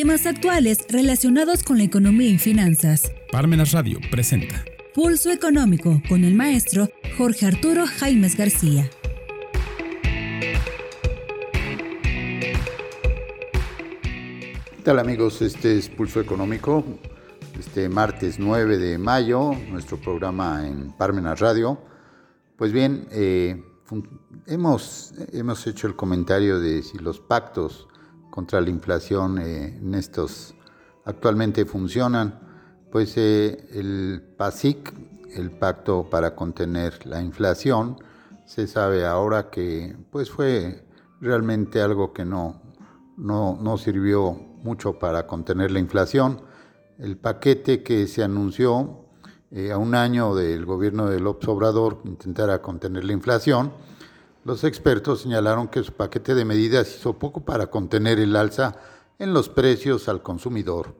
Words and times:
Temas 0.00 0.26
actuales 0.26 0.86
relacionados 0.88 1.64
con 1.64 1.78
la 1.78 1.82
economía 1.82 2.28
y 2.28 2.38
finanzas. 2.38 3.12
Parmenas 3.32 3.72
Radio 3.72 3.98
presenta 4.12 4.64
Pulso 4.94 5.32
Económico 5.32 6.00
con 6.08 6.22
el 6.22 6.36
maestro 6.36 6.88
Jorge 7.16 7.46
Arturo 7.46 7.84
Jaimes 7.84 8.36
García. 8.36 8.88
¿Qué 14.76 14.82
tal 14.84 15.00
amigos? 15.00 15.42
Este 15.42 15.76
es 15.76 15.88
Pulso 15.88 16.20
Económico, 16.20 16.84
este 17.58 17.88
martes 17.88 18.38
9 18.38 18.78
de 18.78 18.98
mayo, 18.98 19.50
nuestro 19.68 19.96
programa 19.96 20.64
en 20.64 20.92
Parmenas 20.92 21.40
Radio. 21.40 21.76
Pues 22.56 22.70
bien, 22.70 23.08
eh, 23.10 23.60
hemos, 24.46 25.12
hemos 25.32 25.66
hecho 25.66 25.88
el 25.88 25.96
comentario 25.96 26.60
de 26.60 26.84
si 26.84 26.98
los 26.98 27.18
pactos 27.18 27.88
contra 28.30 28.60
la 28.60 28.70
inflación 28.70 29.38
eh, 29.38 29.78
en 29.80 29.94
estos 29.94 30.54
actualmente 31.04 31.64
funcionan, 31.64 32.38
pues 32.92 33.16
eh, 33.16 33.68
el 33.72 34.22
PASIC, 34.36 34.92
el 35.34 35.50
Pacto 35.52 36.08
para 36.10 36.34
Contener 36.34 37.06
la 37.06 37.22
Inflación, 37.22 37.96
se 38.44 38.66
sabe 38.66 39.06
ahora 39.06 39.50
que 39.50 39.96
pues 40.10 40.30
fue 40.30 40.84
realmente 41.20 41.80
algo 41.80 42.12
que 42.12 42.24
no, 42.24 42.60
no, 43.16 43.58
no 43.60 43.78
sirvió 43.78 44.32
mucho 44.62 44.98
para 44.98 45.26
contener 45.26 45.70
la 45.70 45.78
inflación. 45.78 46.42
El 46.98 47.16
paquete 47.16 47.82
que 47.82 48.06
se 48.06 48.22
anunció 48.22 49.04
eh, 49.50 49.72
a 49.72 49.78
un 49.78 49.94
año 49.94 50.34
del 50.34 50.66
gobierno 50.66 51.06
de 51.06 51.20
López 51.20 51.48
Obrador 51.48 52.00
intentara 52.04 52.60
contener 52.60 53.04
la 53.04 53.12
inflación, 53.12 53.72
los 54.48 54.64
expertos 54.64 55.20
señalaron 55.20 55.68
que 55.68 55.84
su 55.84 55.92
paquete 55.92 56.34
de 56.34 56.46
medidas 56.46 56.96
hizo 56.96 57.18
poco 57.18 57.44
para 57.44 57.66
contener 57.66 58.18
el 58.18 58.34
alza 58.34 58.76
en 59.18 59.34
los 59.34 59.50
precios 59.50 60.08
al 60.08 60.22
consumidor, 60.22 60.94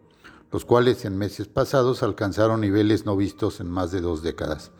los 0.53 0.67
cuales 0.67 1.07
en 1.07 1.17
meses 1.17 1.49
pasados 1.49 2.03
alcanzaron 2.03 2.61
niveles 2.61 3.07
no 3.07 3.17
vistos 3.17 3.61
en 3.61 3.71
más 3.71 3.91
de 3.91 4.03
dos 4.03 4.23
décadas. 4.23 4.71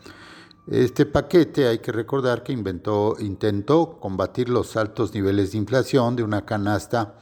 Este 0.67 1.07
paquete 1.07 1.67
hay 1.67 1.79
que 1.79 1.91
recordar 1.91 2.43
que 2.43 2.53
intentó 2.53 3.97
combatir 3.99 4.49
los 4.49 4.77
altos 4.77 5.15
niveles 5.15 5.51
de 5.51 5.57
inflación 5.57 6.15
de 6.15 6.21
una 6.21 6.45
canasta 6.45 7.15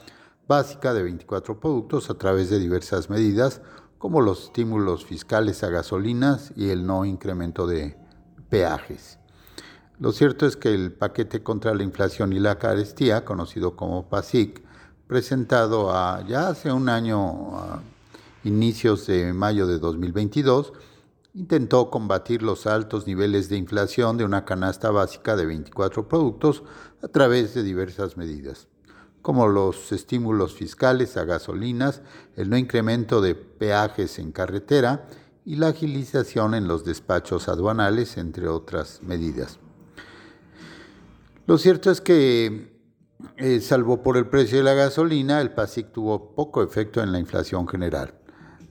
básica 0.49 0.93
de 0.93 1.03
24 1.03 1.61
productos 1.61 2.09
a 2.09 2.15
través 2.15 2.49
de 2.49 2.59
diversas 2.59 3.09
medidas, 3.09 3.61
como 3.97 4.19
los 4.19 4.43
estímulos 4.43 5.05
fiscales 5.05 5.63
a 5.63 5.69
gasolinas 5.69 6.51
y 6.57 6.71
el 6.71 6.85
no 6.85 7.05
incremento 7.05 7.67
de 7.67 7.97
peajes. 8.49 9.16
Lo 9.99 10.11
cierto 10.11 10.45
es 10.45 10.55
que 10.55 10.73
el 10.73 10.91
paquete 10.91 11.41
contra 11.41 11.73
la 11.73 11.83
inflación 11.83 12.31
y 12.31 12.39
la 12.39 12.59
carestía, 12.59 13.25
conocido 13.25 13.75
como 13.75 14.07
PASIC, 14.09 14.61
presentado 15.07 15.89
ya 16.27 16.49
hace 16.49 16.71
un 16.71 16.87
año, 16.87 17.57
a 17.57 17.81
inicios 18.43 19.07
de 19.07 19.33
mayo 19.33 19.65
de 19.65 19.79
2022, 19.79 20.73
intentó 21.33 21.89
combatir 21.89 22.43
los 22.43 22.67
altos 22.67 23.07
niveles 23.07 23.49
de 23.49 23.57
inflación 23.57 24.17
de 24.17 24.25
una 24.25 24.45
canasta 24.45 24.91
básica 24.91 25.35
de 25.35 25.47
24 25.47 26.07
productos 26.07 26.63
a 27.01 27.07
través 27.07 27.53
de 27.53 27.63
diversas 27.63 28.17
medidas 28.17 28.67
como 29.27 29.49
los 29.49 29.91
estímulos 29.91 30.53
fiscales 30.53 31.17
a 31.17 31.25
gasolinas, 31.25 32.01
el 32.37 32.49
no 32.49 32.55
incremento 32.55 33.19
de 33.19 33.35
peajes 33.35 34.19
en 34.19 34.31
carretera 34.31 35.05
y 35.43 35.57
la 35.57 35.67
agilización 35.67 36.53
en 36.53 36.69
los 36.69 36.85
despachos 36.85 37.49
aduanales, 37.49 38.15
entre 38.15 38.47
otras 38.47 39.01
medidas. 39.03 39.59
Lo 41.47 41.57
cierto 41.57 41.89
es 41.91 42.01
que, 42.01 42.77
eh, 43.37 43.61
salvo 43.61 44.03
por 44.03 44.17
el 44.17 44.27
precio 44.27 44.57
de 44.57 44.65
la 44.65 44.73
gasolina, 44.73 45.39
el 45.39 45.51
PASIC 45.51 45.93
tuvo 45.93 46.35
poco 46.35 46.61
efecto 46.61 47.01
en 47.01 47.13
la 47.13 47.19
inflación 47.19 47.65
general. 47.69 48.15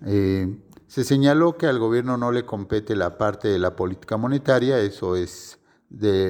Eh, 0.05 0.59
se 0.87 1.03
señaló 1.03 1.57
que 1.57 1.69
al 1.69 1.79
gobierno 1.79 2.19
no 2.19 2.31
le 2.33 2.45
compete 2.45 2.95
la 2.95 3.17
parte 3.17 3.49
de 3.49 3.59
la 3.59 3.75
política 3.75 4.19
monetaria, 4.19 4.79
eso 4.79 5.17
es 5.17 5.59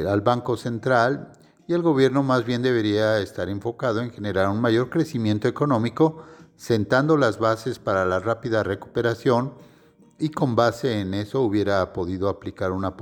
al 0.08 0.20
Banco 0.20 0.56
Central 0.56 1.32
y 1.66 1.72
el 1.72 1.82
gobierno 1.82 2.22
más 2.22 2.44
bien 2.44 2.62
debería 2.62 3.18
estar 3.18 3.48
enfocado 3.48 4.00
en 4.00 4.12
generar 4.12 4.48
un 4.48 4.60
mayor 4.60 4.88
crecimiento 4.88 5.48
económico, 5.48 6.22
sentando 6.54 7.16
las 7.16 7.40
bases 7.40 7.80
para 7.80 8.04
la 8.04 8.20
rápida 8.20 8.62
recuperación 8.62 9.54
y 10.16 10.28
con 10.28 10.54
base 10.54 11.00
en 11.00 11.12
eso 11.14 11.40
hubiera 11.40 11.92
podido 11.92 12.28
aplicar 12.28 12.70
una, 12.70 12.94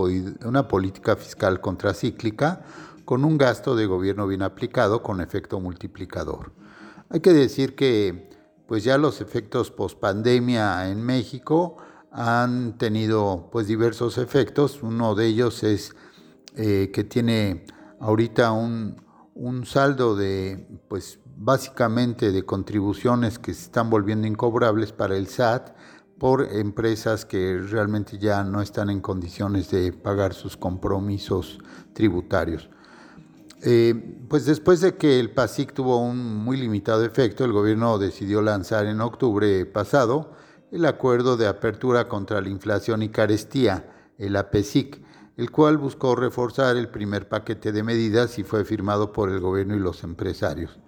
una 0.45 0.67
política 0.67 1.15
fiscal 1.15 1.61
contracíclica 1.61 2.65
con 3.05 3.25
un 3.25 3.39
gasto 3.39 3.77
de 3.77 3.87
gobierno 3.87 4.27
bien 4.27 4.43
aplicado 4.43 5.03
con 5.03 5.21
efecto 5.21 5.61
multiplicador. 5.61 6.53
Hay 7.11 7.21
que 7.21 7.33
decir 7.33 7.75
que 7.75 8.31
pues 8.67 8.85
ya 8.85 8.99
los 8.99 9.21
efectos 9.21 9.71
pospandemia 9.71 10.89
en 10.89 11.03
México 11.03 11.77
han 12.11 12.79
tenido 12.79 13.49
pues 13.53 13.67
diversos 13.67 14.19
efectos. 14.19 14.83
Uno 14.83 15.15
de 15.15 15.27
ellos 15.27 15.63
es 15.63 15.95
eh, 16.57 16.91
que 16.93 17.05
tiene 17.05 17.67
ahorita 18.01 18.53
un, 18.53 19.03
saldo 19.65 20.15
de, 20.15 20.69
pues 20.89 21.19
básicamente 21.37 22.31
de 22.31 22.45
contribuciones 22.45 23.39
que 23.39 23.53
se 23.53 23.65
están 23.65 23.91
volviendo 23.91 24.27
incobrables 24.27 24.93
para 24.93 25.17
el 25.17 25.27
SAT 25.27 25.75
por 26.19 26.43
empresas 26.53 27.25
que 27.25 27.59
realmente 27.59 28.19
ya 28.19 28.45
no 28.45 28.63
están 28.63 28.89
en 28.89 29.01
condiciones 29.01 29.71
de 29.71 29.93
pagar 29.93 30.33
sus 30.33 30.57
compromisos 30.57 31.59
tributarios. 31.93 32.71
Eh, 33.67 34.19
pues 34.29 34.45
después 34.45 34.83
de 34.83 34.97
que 34.97 35.19
el 35.19 35.31
PASIC 35.31 35.73
tuvo 35.73 35.97
un 35.97 36.37
muy 36.37 36.59
limitado 36.59 37.03
efecto, 37.03 37.47
el 37.47 37.53
gobierno 37.53 37.99
decidió 37.99 38.43
lanzar 38.43 38.85
en 38.85 39.01
octubre 39.01 39.65
pasado 39.65 40.33
el 40.71 40.85
acuerdo 40.85 41.39
de 41.39 41.47
apertura 41.47 42.07
contra 42.07 42.43
la 42.43 42.51
inflación 42.51 43.03
y 43.03 43.09
carestía, 43.09 44.13
el 44.19 44.37
APESIC, 44.37 45.03
el 45.39 45.51
cual 45.51 45.79
buscó 45.79 46.15
reforzar 46.15 46.77
el 46.77 46.91
primer 46.91 47.27
paquete 47.27 47.73
de 47.73 47.83
medidas 47.83 48.39
y 48.39 48.45
fue 48.45 48.67
firmado 48.67 49.15
por 49.15 49.31
el 49.31 49.41
gobierno 49.41 49.75
y 49.75 49.81
los 49.81 50.05
empresarios. 50.05 50.79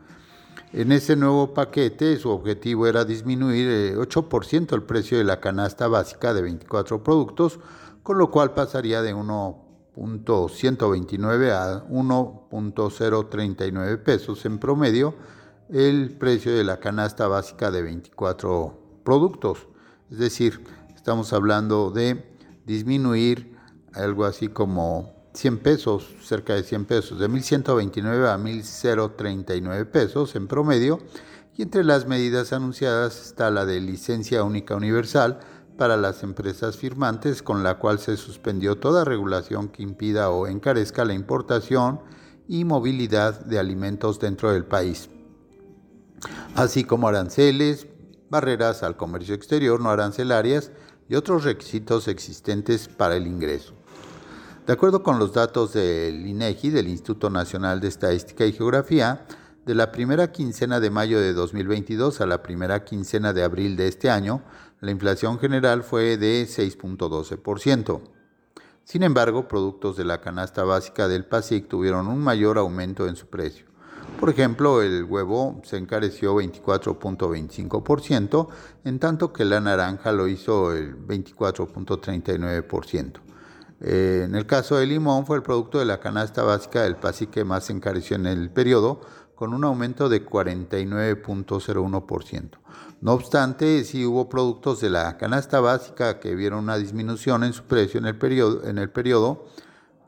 En 0.75 0.93
ese 0.93 1.17
nuevo 1.17 1.55
paquete 1.55 2.19
su 2.19 2.29
objetivo 2.29 2.87
era 2.87 3.07
disminuir 3.07 3.97
8% 3.97 4.75
el 4.75 4.83
precio 4.83 5.17
de 5.17 5.25
la 5.25 5.41
canasta 5.41 5.89
básica 5.89 6.35
de 6.35 6.43
24 6.43 7.03
productos, 7.03 7.59
con 8.03 8.19
lo 8.19 8.31
cual 8.31 8.53
pasaría 8.53 9.01
de 9.01 9.15
1.129 9.97 11.51
a 11.51 11.89
1.039 11.89 14.03
pesos 14.03 14.45
en 14.45 14.59
promedio 14.59 15.15
el 15.69 16.13
precio 16.13 16.55
de 16.55 16.65
la 16.65 16.79
canasta 16.79 17.27
básica 17.27 17.71
de 17.71 17.83
24 17.83 19.01
productos. 19.05 19.67
Es 20.11 20.19
decir, 20.19 20.63
estamos 20.95 21.33
hablando 21.33 21.91
de 21.91 22.25
disminuir 22.65 23.57
algo 23.95 24.25
así 24.25 24.49
como 24.49 25.15
100 25.35 25.59
pesos, 25.59 26.15
cerca 26.23 26.55
de 26.55 26.63
100 26.63 26.85
pesos, 26.85 27.19
de 27.19 27.29
1.129 27.29 28.27
a 28.27 28.39
1.039 28.39 29.87
pesos 29.87 30.37
en 30.37 30.47
promedio. 30.47 31.01
Y 31.57 31.63
entre 31.63 31.85
las 31.85 32.07
medidas 32.07 32.53
anunciadas 32.53 33.27
está 33.27 33.51
la 33.51 33.65
de 33.65 33.81
licencia 33.81 34.45
única 34.45 34.77
universal 34.77 35.41
para 35.77 35.97
las 35.97 36.23
empresas 36.23 36.77
firmantes, 36.77 37.43
con 37.43 37.63
la 37.63 37.79
cual 37.79 37.99
se 37.99 38.17
suspendió 38.17 38.77
toda 38.77 39.05
regulación 39.05 39.69
que 39.69 39.83
impida 39.83 40.31
o 40.31 40.47
encarezca 40.47 41.05
la 41.05 41.15
importación 41.15 42.01
y 42.49 42.65
movilidad 42.65 43.41
de 43.45 43.59
alimentos 43.59 44.19
dentro 44.19 44.53
del 44.53 44.65
país, 44.65 45.09
así 46.55 46.85
como 46.85 47.09
aranceles, 47.09 47.87
barreras 48.31 48.83
al 48.83 48.97
comercio 48.97 49.35
exterior 49.35 49.81
no 49.81 49.91
arancelarias 49.91 50.73
y 51.09 51.15
otros 51.15 51.45
requisitos 51.45 52.09
existentes 52.09 52.89
para 52.89 53.17
el 53.17 53.27
ingreso. 53.27 53.75
De 54.67 54.73
acuerdo 54.73 55.03
con 55.03 55.19
los 55.21 55.33
datos 55.33 55.73
del 55.75 56.27
INEGI, 56.27 56.71
del 56.71 56.89
Instituto 56.89 57.31
Nacional 57.31 57.81
de 57.81 57.87
Estadística 57.87 58.45
y 58.45 58.53
Geografía, 58.53 59.25
de 59.65 59.75
la 59.75 59.93
primera 59.93 60.33
quincena 60.33 60.81
de 60.81 60.91
mayo 60.91 61.21
de 61.21 61.33
2022 61.33 62.21
a 62.21 62.27
la 62.27 62.43
primera 62.43 62.85
quincena 62.85 63.33
de 63.33 63.45
abril 63.45 63.77
de 63.77 63.89
este 63.89 64.11
año, 64.11 64.43
la 64.81 64.91
inflación 64.91 65.39
general 65.39 65.83
fue 65.83 66.17
de 66.17 66.45
6.12%. 66.45 68.01
Sin 68.85 69.03
embargo, 69.03 69.49
productos 69.49 69.97
de 69.97 70.05
la 70.05 70.21
canasta 70.21 70.65
básica 70.65 71.09
del 71.09 71.25
PASIC 71.25 71.69
tuvieron 71.69 72.07
un 72.07 72.19
mayor 72.19 72.59
aumento 72.59 73.09
en 73.09 73.17
su 73.17 73.27
precio. 73.27 73.67
Por 74.21 74.31
ejemplo, 74.31 74.83
el 74.83 75.05
huevo 75.05 75.61
se 75.65 75.77
encareció 75.77 76.37
24.25%, 76.37 78.49
en 78.85 78.99
tanto 78.99 79.33
que 79.33 79.45
la 79.45 79.61
naranja 79.61 80.13
lo 80.13 80.29
hizo 80.29 80.73
el 80.73 80.97
24.39%. 81.07 83.13
Eh, 83.81 84.23
en 84.25 84.35
el 84.35 84.47
caso 84.47 84.77
del 84.77 84.89
limón 84.89 85.27
fue 85.27 85.37
el 85.37 85.43
producto 85.43 85.79
de 85.79 85.85
la 85.85 86.01
canasta 86.01 86.43
básica 86.45 86.83
del 86.83 86.97
PASI 86.97 87.27
que 87.27 87.45
más 87.45 87.65
se 87.65 87.75
encareció 87.75 88.17
en 88.17 88.25
el 88.27 88.51
periodo, 88.51 89.03
con 89.37 89.55
un 89.55 89.63
aumento 89.63 90.09
de 90.09 90.27
49.01%. 90.27 92.59
No 93.01 93.13
obstante, 93.13 93.85
sí 93.85 94.05
hubo 94.05 94.29
productos 94.29 94.81
de 94.81 94.91
la 94.91 95.17
canasta 95.17 95.61
básica 95.61 96.19
que 96.19 96.35
vieron 96.35 96.65
una 96.65 96.79
disminución 96.79 97.45
en 97.45 97.53
su 97.53 97.63
precio 97.65 98.01
en 98.01 98.07
el 98.07 98.19
periodo, 98.19 98.67
en 98.67 98.79
el 98.79 98.91
periodo 98.91 99.47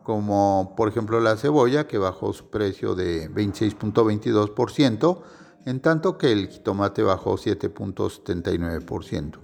como 0.08 0.72
por 0.74 0.88
ejemplo 0.88 1.20
la 1.20 1.36
cebolla, 1.36 1.86
que 1.86 1.98
bajó 1.98 2.32
su 2.32 2.48
precio 2.48 2.94
de 2.94 3.30
26.22%, 3.30 5.20
en 5.66 5.80
tanto 5.80 6.16
que 6.16 6.32
el 6.32 6.48
jitomate 6.48 7.02
bajó 7.02 7.36
7.79%. 7.36 9.38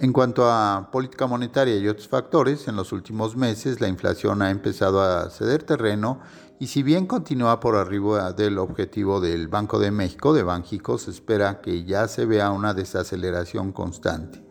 En 0.00 0.14
cuanto 0.14 0.50
a 0.50 0.88
política 0.90 1.26
monetaria 1.26 1.76
y 1.76 1.86
otros 1.88 2.08
factores, 2.08 2.68
en 2.68 2.76
los 2.76 2.92
últimos 2.92 3.36
meses 3.36 3.82
la 3.82 3.88
inflación 3.88 4.40
ha 4.40 4.48
empezado 4.48 5.02
a 5.02 5.28
ceder 5.28 5.64
terreno 5.64 6.20
y 6.60 6.66
si 6.66 6.82
bien 6.82 7.06
continúa 7.06 7.58
por 7.58 7.74
arriba 7.74 8.32
del 8.34 8.58
objetivo 8.58 9.18
del 9.18 9.48
Banco 9.48 9.78
de 9.78 9.90
México, 9.90 10.34
de 10.34 10.42
Banjico, 10.42 10.98
se 10.98 11.10
espera 11.10 11.62
que 11.62 11.84
ya 11.84 12.06
se 12.06 12.26
vea 12.26 12.50
una 12.50 12.74
desaceleración 12.74 13.72
constante. 13.72 14.44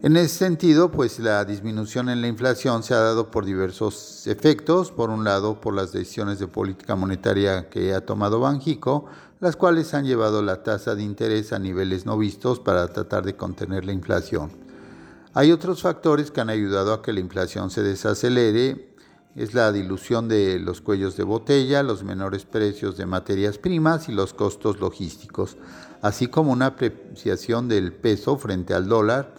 En 0.00 0.16
ese 0.16 0.36
sentido, 0.36 0.92
pues 0.92 1.18
la 1.18 1.44
disminución 1.44 2.08
en 2.08 2.20
la 2.20 2.28
inflación 2.28 2.84
se 2.84 2.94
ha 2.94 3.00
dado 3.00 3.32
por 3.32 3.44
diversos 3.44 4.28
efectos. 4.28 4.92
Por 4.92 5.10
un 5.10 5.24
lado, 5.24 5.60
por 5.60 5.74
las 5.74 5.90
decisiones 5.90 6.38
de 6.38 6.46
política 6.46 6.94
monetaria 6.94 7.68
que 7.68 7.92
ha 7.92 8.06
tomado 8.06 8.38
Banjico, 8.38 9.06
las 9.40 9.56
cuales 9.56 9.92
han 9.94 10.04
llevado 10.04 10.42
la 10.42 10.62
tasa 10.62 10.94
de 10.94 11.02
interés 11.02 11.52
a 11.52 11.58
niveles 11.58 12.06
no 12.06 12.16
vistos 12.16 12.60
para 12.60 12.86
tratar 12.86 13.24
de 13.24 13.34
contener 13.34 13.84
la 13.84 13.92
inflación. 13.92 14.52
Hay 15.34 15.50
otros 15.50 15.82
factores 15.82 16.30
que 16.30 16.40
han 16.40 16.50
ayudado 16.50 16.92
a 16.92 17.02
que 17.02 17.12
la 17.12 17.18
inflación 17.18 17.70
se 17.70 17.82
desacelere. 17.82 18.87
Es 19.38 19.54
la 19.54 19.72
dilución 19.72 20.28
de 20.28 20.58
los 20.58 20.80
cuellos 20.80 21.16
de 21.16 21.22
botella, 21.22 21.82
los 21.82 22.02
menores 22.02 22.44
precios 22.44 22.96
de 22.96 23.06
materias 23.06 23.56
primas 23.56 24.08
y 24.08 24.12
los 24.12 24.34
costos 24.34 24.80
logísticos, 24.80 25.56
así 26.02 26.26
como 26.26 26.52
una 26.52 26.66
apreciación 26.66 27.68
del 27.68 27.92
peso 27.92 28.36
frente 28.36 28.74
al 28.74 28.88
dólar 28.88 29.34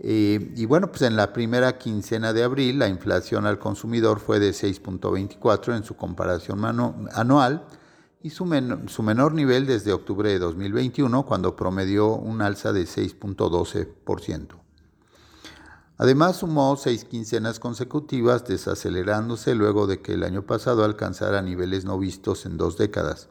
eh, 0.00 0.52
y 0.54 0.64
bueno, 0.64 0.90
pues 0.90 1.02
en 1.02 1.16
la 1.16 1.32
primera 1.32 1.76
quincena 1.76 2.32
de 2.32 2.44
abril 2.44 2.78
la 2.78 2.88
inflación 2.88 3.46
al 3.46 3.58
consumidor 3.58 4.20
fue 4.20 4.38
de 4.38 4.50
6.24 4.50 5.76
en 5.76 5.82
su 5.82 5.96
comparación 5.96 6.64
anual 7.12 7.64
y 8.22 8.30
su, 8.30 8.44
su, 8.86 9.02
menor 9.02 9.34
nivel 9.34 9.66
desde 9.66 9.92
octubre 9.92 10.30
de 10.30 10.38
2021 10.38 11.26
cuando 11.26 11.56
promedió 11.56 12.14
un 12.14 12.42
alza 12.42 12.72
de 12.72 12.84
6.12%. 12.84 14.67
Además 16.00 16.36
sumó 16.36 16.76
seis 16.76 17.04
quincenas 17.04 17.58
consecutivas 17.58 18.46
desacelerándose 18.46 19.56
luego 19.56 19.88
de 19.88 20.00
que 20.00 20.12
el 20.12 20.22
año 20.22 20.42
pasado 20.42 20.84
alcanzara 20.84 21.42
niveles 21.42 21.84
no 21.84 21.98
vistos 21.98 22.46
en 22.46 22.56
dos 22.56 22.78
décadas. 22.78 23.28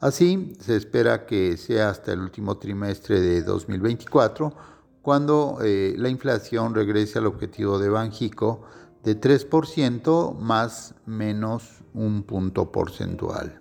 Así, 0.00 0.54
se 0.58 0.74
espera 0.74 1.26
que 1.26 1.58
sea 1.58 1.90
hasta 1.90 2.12
el 2.14 2.20
último 2.20 2.56
trimestre 2.56 3.20
de 3.20 3.42
2024 3.42 4.54
cuando 5.02 5.58
eh, 5.62 5.96
la 5.98 6.08
inflación 6.08 6.74
regrese 6.74 7.18
al 7.18 7.26
objetivo 7.26 7.78
de 7.78 7.90
Banjico 7.90 8.62
de 9.04 9.20
3% 9.20 10.38
más 10.38 10.94
menos 11.04 11.80
un 11.92 12.22
punto 12.22 12.72
porcentual. 12.72 13.60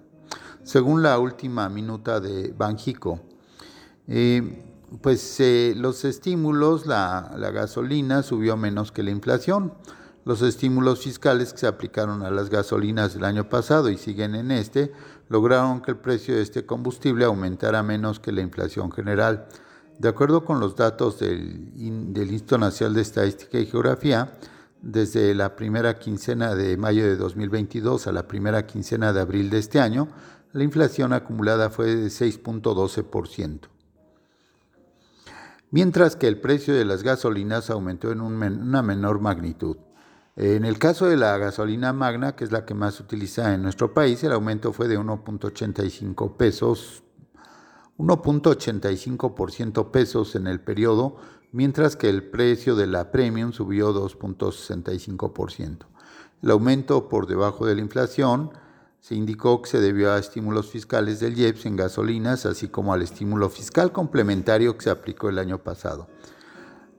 Según 0.64 1.04
la 1.04 1.20
última 1.20 1.68
minuta 1.68 2.22
de 2.22 2.54
Banjico, 2.54 3.20
eh, 4.08 4.77
pues 5.02 5.40
eh, 5.40 5.74
los 5.76 6.06
estímulos, 6.06 6.86
la, 6.86 7.30
gasolina 7.54 8.24
subió 8.24 8.56
menos 8.56 8.92
que 8.92 9.04
la 9.04 9.12
inflación. 9.12 9.74
Los 10.24 10.42
estímulos 10.42 11.02
fiscales 11.02 11.54
que 11.54 11.60
se 11.60 11.68
aplicaron 11.68 12.24
a 12.24 12.32
las 12.32 12.50
gasolinas 12.50 13.16
el 13.16 13.24
año 13.24 13.50
pasado 13.50 13.90
y 13.90 13.98
siguen 13.98 14.36
en 14.36 14.52
este, 14.52 14.92
lograron 15.30 15.82
que 15.82 15.92
el 15.92 15.98
precio 15.98 16.36
de 16.36 16.42
este 16.42 16.66
combustible 16.66 17.26
aumentara 17.26 17.82
menos 17.84 18.20
que 18.20 18.32
la 18.32 18.42
inflación 18.42 18.92
general. 18.92 19.48
De 20.00 20.10
acuerdo 20.10 20.46
con 20.46 20.60
los 20.60 20.76
datos 20.76 21.20
del, 21.20 21.72
Instituto 21.76 22.58
Nacional 22.58 22.94
de 22.94 23.02
Estadística 23.02 23.58
y 23.58 23.66
Geografía, 23.66 24.38
desde 24.82 25.34
la 25.34 25.56
primera 25.56 25.98
quincena 25.98 26.56
de 26.56 26.78
mayo 26.78 27.04
de 27.04 27.16
2022 27.18 28.08
a 28.08 28.12
la 28.12 28.28
primera 28.28 28.68
quincena 28.68 29.12
de 29.12 29.22
abril 29.22 29.50
de 29.50 29.60
este 29.60 29.80
año, 29.80 30.08
la 30.54 30.64
inflación 30.64 31.14
acumulada 31.14 31.70
fue 31.70 31.96
de 31.96 32.08
6.12%. 32.08 33.70
Mientras 35.70 36.16
que 36.16 36.28
el 36.28 36.40
precio 36.40 36.74
de 36.74 36.86
las 36.86 37.04
gasolinas 37.04 37.70
aumentó 37.70 38.12
en 38.12 38.22
una 38.22 38.82
menor 38.82 39.20
magnitud. 39.20 39.78
En 40.36 40.66
el 40.66 40.78
caso 40.80 41.08
de 41.08 41.18
la 41.18 41.38
gasolina 41.38 41.94
magna, 41.94 42.36
que 42.36 42.44
es 42.44 42.52
la 42.52 42.66
que 42.66 42.74
más 42.74 42.96
se 42.96 43.04
utiliza 43.04 43.54
en 43.54 43.64
nuestro 43.64 43.94
país, 43.94 44.24
el 44.24 44.32
aumento 44.32 44.72
fue 44.72 44.88
de 44.88 45.00
1.85 45.00 46.38
pesos 46.38 47.04
1.85% 47.98 49.92
pesos 49.92 50.36
en 50.36 50.48
el 50.48 50.60
periodo, 50.62 51.18
mientras 51.52 51.96
que 51.96 52.10
el 52.10 52.30
precio 52.30 52.76
de 52.76 52.88
la 52.88 53.12
premium 53.12 53.52
subió 53.52 53.94
2.65%. 53.94 55.86
El 56.44 56.52
aumento 56.52 57.10
por 57.10 57.26
debajo 57.26 57.66
de 57.66 57.76
la 57.76 57.82
inflación 57.82 58.52
se 59.08 59.16
indicó 59.16 59.62
que 59.62 59.70
se 59.70 59.80
debió 59.80 60.12
a 60.12 60.20
estímulos 60.20 60.70
fiscales 60.70 61.22
del 61.22 61.40
IEPS 61.40 61.66
en 61.68 61.78
gasolinas, 61.78 62.46
así 62.46 62.68
como 62.68 62.92
al 62.92 63.02
estímulo 63.02 63.50
fiscal 63.50 63.94
complementario 63.94 64.76
que 64.76 64.84
se 64.84 64.90
aplicó 64.90 65.30
el 65.30 65.40
año 65.40 65.60
pasado. 65.60 66.10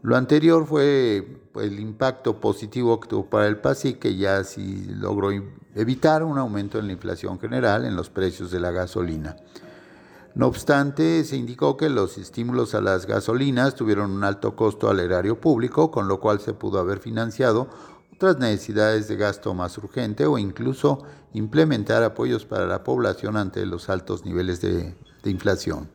Lo 0.00 0.16
anterior 0.16 0.64
fue 0.66 1.42
el 1.56 1.78
impacto 1.78 2.40
positivo 2.40 2.98
que 2.98 3.08
tuvo 3.08 3.26
para 3.26 3.46
el 3.46 3.58
PASI, 3.58 3.94
que 3.94 4.16
ya 4.16 4.42
sí 4.44 4.86
logró 4.88 5.28
evitar 5.74 6.24
un 6.24 6.38
aumento 6.38 6.78
en 6.78 6.86
la 6.86 6.94
inflación 6.94 7.38
general 7.38 7.84
en 7.84 7.94
los 7.94 8.08
precios 8.08 8.50
de 8.50 8.60
la 8.60 8.70
gasolina. 8.70 9.36
No 10.34 10.46
obstante, 10.46 11.24
se 11.24 11.36
indicó 11.36 11.76
que 11.76 11.90
los 11.90 12.16
estímulos 12.16 12.74
a 12.74 12.80
las 12.80 13.04
gasolinas 13.04 13.74
tuvieron 13.74 14.12
un 14.12 14.24
alto 14.24 14.56
costo 14.56 14.88
al 14.88 15.00
erario 15.00 15.42
público, 15.42 15.90
con 15.90 16.08
lo 16.08 16.20
cual 16.20 16.40
se 16.40 16.54
pudo 16.54 16.78
haber 16.78 17.00
financiado 17.00 17.68
otras 18.18 18.40
necesidades 18.40 19.06
de 19.06 19.14
gasto 19.14 19.54
más 19.54 19.78
urgente 19.78 20.26
o 20.26 20.38
incluso 20.38 21.04
implementar 21.34 22.02
apoyos 22.02 22.44
para 22.44 22.66
la 22.66 22.82
población 22.82 23.36
ante 23.36 23.64
los 23.64 23.88
altos 23.88 24.24
niveles 24.24 24.60
de, 24.60 24.92
inflación. 25.24 25.88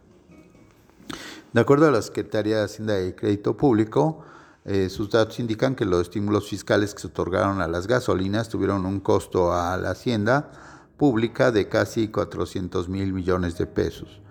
De 1.52 1.60
acuerdo 1.60 1.88
a 1.88 1.92
la 1.92 2.02
Secretaría 2.02 2.60
de 2.60 2.64
Hacienda 2.64 3.02
y 3.02 3.12
Crédito 3.12 3.58
Público, 3.58 4.24
eh, 4.64 4.88
sus 4.90 5.10
datos 5.10 5.38
indican 5.42 5.76
que 5.76 5.84
los 5.84 6.04
estímulos 6.04 6.48
fiscales 6.48 6.94
que 6.94 7.02
se 7.02 7.08
otorgaron 7.08 7.60
a 7.60 7.68
las 7.68 7.88
gasolinas 7.88 8.48
tuvieron 8.48 8.86
un 8.86 9.02
costo 9.02 9.52
a 9.52 9.76
la 9.76 9.92
Hacienda 9.92 10.50
pública 10.96 11.52
de 11.52 11.68
casi 11.68 12.08
400 12.08 12.88
mil 12.88 13.12
millones 13.12 13.58
de 13.58 13.66
pesos. 13.66 14.22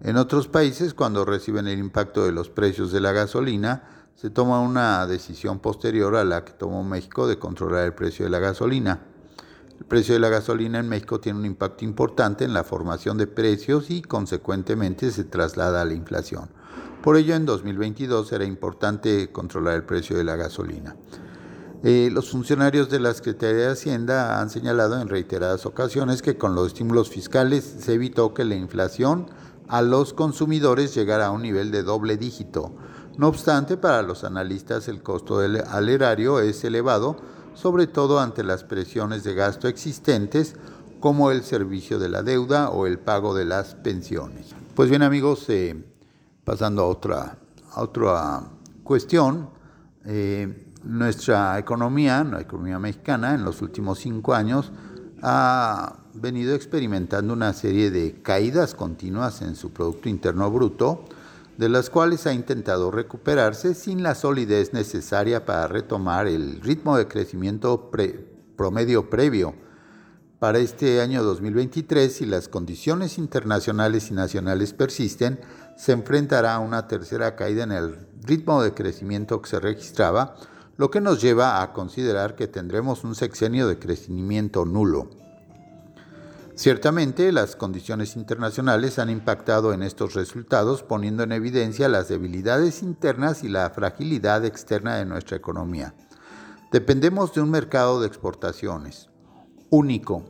En 0.00 0.16
otros 0.16 0.48
países, 0.48 0.94
cuando 0.94 1.26
reciben 1.26 1.66
el 1.68 1.80
impacto 1.80 2.24
de 2.24 2.32
los 2.32 2.48
precios 2.48 2.92
de 2.92 3.00
la 3.00 3.12
gasolina, 3.12 4.01
se 4.14 4.30
toma 4.30 4.60
una 4.60 5.06
decisión 5.06 5.58
posterior 5.58 6.16
a 6.16 6.24
la 6.24 6.44
que 6.44 6.52
tomó 6.52 6.84
México 6.84 7.26
de 7.26 7.38
controlar 7.38 7.84
el 7.84 7.94
precio 7.94 8.24
de 8.24 8.30
la 8.30 8.38
gasolina. 8.38 9.00
El 9.78 9.86
precio 9.86 10.14
de 10.14 10.20
la 10.20 10.28
gasolina 10.28 10.78
en 10.78 10.88
México 10.88 11.18
tiene 11.18 11.40
un 11.40 11.46
impacto 11.46 11.84
importante 11.84 12.44
en 12.44 12.54
la 12.54 12.62
formación 12.62 13.18
de 13.18 13.26
precios 13.26 13.90
y 13.90 14.02
consecuentemente 14.02 15.10
se 15.10 15.24
traslada 15.24 15.82
a 15.82 15.84
la 15.84 15.94
inflación. 15.94 16.48
Por 17.02 17.16
ello, 17.16 17.34
en 17.34 17.46
2022 17.46 18.30
era 18.32 18.44
importante 18.44 19.32
controlar 19.32 19.74
el 19.74 19.82
precio 19.82 20.16
de 20.16 20.22
la 20.22 20.36
gasolina. 20.36 20.94
Eh, 21.82 22.10
los 22.12 22.30
funcionarios 22.30 22.90
de 22.90 23.00
la 23.00 23.12
Secretaría 23.12 23.66
de 23.66 23.72
Hacienda 23.72 24.40
han 24.40 24.50
señalado 24.50 25.00
en 25.00 25.08
reiteradas 25.08 25.66
ocasiones 25.66 26.22
que 26.22 26.38
con 26.38 26.54
los 26.54 26.68
estímulos 26.68 27.10
fiscales 27.10 27.64
se 27.64 27.94
evitó 27.94 28.34
que 28.34 28.44
la 28.44 28.54
inflación 28.54 29.26
a 29.66 29.82
los 29.82 30.12
consumidores 30.12 30.94
llegar 30.94 31.20
a 31.22 31.32
un 31.32 31.42
nivel 31.42 31.72
de 31.72 31.82
doble 31.82 32.16
dígito. 32.16 32.72
No 33.16 33.28
obstante, 33.28 33.76
para 33.76 34.02
los 34.02 34.24
analistas 34.24 34.88
el 34.88 35.02
costo 35.02 35.38
del, 35.38 35.62
al 35.66 35.88
erario 35.88 36.40
es 36.40 36.64
elevado, 36.64 37.16
sobre 37.54 37.86
todo 37.86 38.20
ante 38.20 38.42
las 38.42 38.64
presiones 38.64 39.22
de 39.24 39.34
gasto 39.34 39.68
existentes 39.68 40.56
como 41.00 41.30
el 41.30 41.42
servicio 41.42 41.98
de 41.98 42.08
la 42.08 42.22
deuda 42.22 42.70
o 42.70 42.86
el 42.86 42.98
pago 42.98 43.34
de 43.34 43.44
las 43.44 43.74
pensiones. 43.74 44.54
Pues 44.74 44.88
bien 44.88 45.02
amigos, 45.02 45.44
eh, 45.48 45.84
pasando 46.44 46.82
a 46.82 46.86
otra, 46.86 47.38
otra 47.76 48.44
cuestión, 48.82 49.50
eh, 50.06 50.72
nuestra 50.84 51.58
economía, 51.58 52.24
la 52.24 52.40
economía 52.40 52.78
mexicana, 52.78 53.34
en 53.34 53.44
los 53.44 53.60
últimos 53.62 53.98
cinco 53.98 54.34
años 54.34 54.72
ha 55.22 55.96
venido 56.14 56.54
experimentando 56.54 57.32
una 57.32 57.52
serie 57.52 57.90
de 57.90 58.22
caídas 58.22 58.74
continuas 58.74 59.42
en 59.42 59.54
su 59.54 59.70
Producto 59.70 60.08
Interno 60.08 60.50
Bruto, 60.50 61.04
de 61.58 61.68
las 61.68 61.90
cuales 61.90 62.26
ha 62.26 62.32
intentado 62.32 62.90
recuperarse 62.90 63.74
sin 63.74 64.02
la 64.02 64.14
solidez 64.14 64.72
necesaria 64.72 65.44
para 65.44 65.68
retomar 65.68 66.26
el 66.26 66.60
ritmo 66.60 66.96
de 66.96 67.08
crecimiento 67.08 67.90
promedio 68.56 69.10
previo. 69.10 69.54
Para 70.38 70.58
este 70.58 71.00
año 71.00 71.22
2023, 71.22 72.12
si 72.12 72.26
las 72.26 72.48
condiciones 72.48 73.16
internacionales 73.16 74.10
y 74.10 74.14
nacionales 74.14 74.72
persisten, 74.72 75.38
se 75.76 75.92
enfrentará 75.92 76.56
a 76.56 76.58
una 76.58 76.88
tercera 76.88 77.36
caída 77.36 77.62
en 77.62 77.72
el 77.72 77.96
ritmo 78.22 78.62
de 78.62 78.74
crecimiento 78.74 79.40
que 79.40 79.50
se 79.50 79.60
registraba, 79.60 80.34
lo 80.76 80.90
que 80.90 81.00
nos 81.00 81.20
lleva 81.20 81.62
a 81.62 81.72
considerar 81.72 82.34
que 82.34 82.48
tendremos 82.48 83.04
un 83.04 83.14
sexenio 83.14 83.68
de 83.68 83.78
crecimiento 83.78 84.64
nulo. 84.64 85.21
Ciertamente, 86.62 87.32
las 87.32 87.56
condiciones 87.56 88.14
internacionales 88.14 89.00
han 89.00 89.10
impactado 89.10 89.72
en 89.72 89.82
estos 89.82 90.14
resultados, 90.14 90.84
poniendo 90.84 91.24
en 91.24 91.32
evidencia 91.32 91.88
las 91.88 92.06
debilidades 92.06 92.84
internas 92.84 93.42
y 93.42 93.48
la 93.48 93.68
fragilidad 93.70 94.44
externa 94.44 94.94
de 94.94 95.04
nuestra 95.04 95.36
economía. 95.36 95.92
Dependemos 96.70 97.34
de 97.34 97.40
un 97.40 97.50
mercado 97.50 98.00
de 98.00 98.06
exportaciones 98.06 99.08
único, 99.70 100.22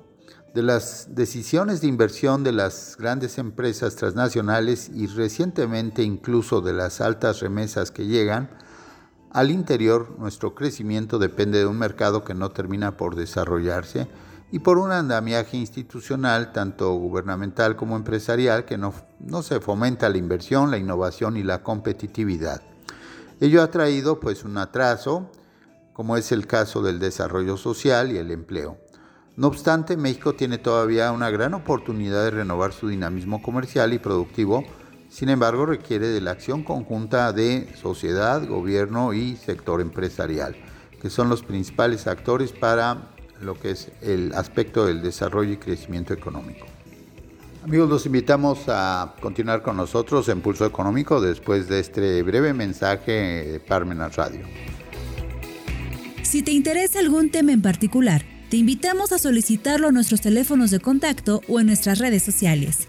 de 0.54 0.62
las 0.62 1.14
decisiones 1.14 1.82
de 1.82 1.88
inversión 1.88 2.44
de 2.44 2.52
las 2.52 2.96
grandes 2.98 3.36
empresas 3.36 3.94
transnacionales 3.96 4.88
y 4.88 5.08
recientemente 5.08 6.02
incluso 6.02 6.62
de 6.62 6.72
las 6.72 7.02
altas 7.02 7.40
remesas 7.40 7.90
que 7.90 8.06
llegan, 8.06 8.48
al 9.32 9.50
interior 9.50 10.16
nuestro 10.18 10.54
crecimiento 10.54 11.18
depende 11.18 11.58
de 11.58 11.66
un 11.66 11.76
mercado 11.76 12.24
que 12.24 12.32
no 12.32 12.52
termina 12.52 12.96
por 12.96 13.16
desarrollarse 13.16 14.08
y 14.52 14.58
por 14.58 14.76
un 14.76 14.92
andamiaje 14.92 15.56
institucional, 15.56 16.52
tanto 16.52 16.92
gubernamental 16.92 17.74
como 17.74 17.96
empresarial, 17.96 18.66
que 18.66 18.76
no, 18.76 18.92
no 19.18 19.42
se 19.42 19.60
fomenta 19.60 20.10
la 20.10 20.18
inversión, 20.18 20.70
la 20.70 20.76
innovación 20.76 21.38
y 21.38 21.42
la 21.42 21.62
competitividad. 21.62 22.60
Ello 23.40 23.62
ha 23.62 23.70
traído 23.70 24.20
pues 24.20 24.44
un 24.44 24.58
atraso, 24.58 25.30
como 25.94 26.18
es 26.18 26.32
el 26.32 26.46
caso 26.46 26.82
del 26.82 26.98
desarrollo 26.98 27.56
social 27.56 28.12
y 28.12 28.18
el 28.18 28.30
empleo. 28.30 28.76
No 29.36 29.46
obstante, 29.46 29.96
México 29.96 30.34
tiene 30.34 30.58
todavía 30.58 31.10
una 31.12 31.30
gran 31.30 31.54
oportunidad 31.54 32.22
de 32.24 32.32
renovar 32.32 32.74
su 32.74 32.88
dinamismo 32.88 33.40
comercial 33.40 33.94
y 33.94 33.98
productivo, 33.98 34.64
sin 35.08 35.30
embargo 35.30 35.64
requiere 35.64 36.08
de 36.08 36.20
la 36.20 36.32
acción 36.32 36.62
conjunta 36.62 37.32
de 37.32 37.74
sociedad, 37.80 38.46
gobierno 38.46 39.14
y 39.14 39.36
sector 39.36 39.80
empresarial, 39.80 40.56
que 41.00 41.08
son 41.08 41.30
los 41.30 41.42
principales 41.42 42.06
actores 42.06 42.52
para 42.52 43.11
lo 43.42 43.58
que 43.58 43.72
es 43.72 43.90
el 44.00 44.32
aspecto 44.34 44.86
del 44.86 45.02
desarrollo 45.02 45.52
y 45.52 45.56
crecimiento 45.56 46.14
económico. 46.14 46.66
Amigos, 47.64 47.88
los 47.88 48.06
invitamos 48.06 48.60
a 48.66 49.14
continuar 49.20 49.62
con 49.62 49.76
nosotros 49.76 50.28
en 50.28 50.40
Pulso 50.40 50.66
Económico 50.66 51.20
después 51.20 51.68
de 51.68 51.78
este 51.78 52.22
breve 52.22 52.52
mensaje 52.52 53.12
de 53.12 53.60
Parmenas 53.60 54.16
Radio. 54.16 54.40
Si 56.22 56.42
te 56.42 56.50
interesa 56.50 56.98
algún 56.98 57.30
tema 57.30 57.52
en 57.52 57.62
particular, 57.62 58.24
te 58.50 58.56
invitamos 58.56 59.12
a 59.12 59.18
solicitarlo 59.18 59.88
a 59.88 59.92
nuestros 59.92 60.20
teléfonos 60.20 60.70
de 60.70 60.80
contacto 60.80 61.40
o 61.48 61.60
en 61.60 61.66
nuestras 61.66 61.98
redes 61.98 62.22
sociales. 62.22 62.88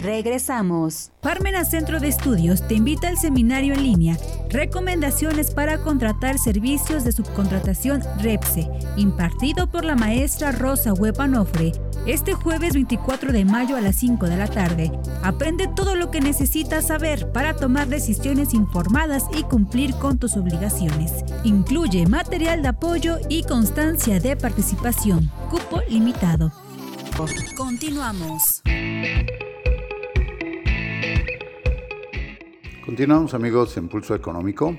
Regresamos. 0.00 1.12
Parmena 1.20 1.64
Centro 1.64 2.00
de 2.00 2.08
Estudios 2.08 2.66
te 2.66 2.74
invita 2.74 3.08
al 3.08 3.18
seminario 3.18 3.74
en 3.74 3.82
línea 3.82 4.16
Recomendaciones 4.50 5.52
para 5.52 5.78
contratar 5.78 6.38
servicios 6.38 7.04
de 7.04 7.12
subcontratación 7.12 8.02
REPSE, 8.18 8.68
impartido 8.96 9.70
por 9.70 9.84
la 9.84 9.94
maestra 9.94 10.50
Rosa 10.50 10.92
Huepanofre, 10.92 11.72
este 12.06 12.32
jueves 12.32 12.72
24 12.72 13.32
de 13.32 13.44
mayo 13.44 13.76
a 13.76 13.80
las 13.80 13.96
5 13.96 14.26
de 14.26 14.36
la 14.36 14.48
tarde. 14.48 14.90
Aprende 15.22 15.68
todo 15.68 15.94
lo 15.94 16.10
que 16.10 16.20
necesitas 16.20 16.88
saber 16.88 17.30
para 17.30 17.54
tomar 17.54 17.86
decisiones 17.86 18.52
informadas 18.52 19.24
y 19.38 19.44
cumplir 19.44 19.94
con 19.94 20.18
tus 20.18 20.36
obligaciones. 20.36 21.12
Incluye 21.44 22.06
material 22.06 22.62
de 22.62 22.68
apoyo 22.68 23.18
y 23.28 23.44
constancia 23.44 24.18
de 24.18 24.36
participación. 24.36 25.30
Cupo 25.48 25.80
limitado. 25.88 26.50
Continuamos. 27.56 28.62
Continuamos 32.90 33.34
amigos 33.34 33.76
en 33.76 33.88
Pulso 33.88 34.16
Económico. 34.16 34.76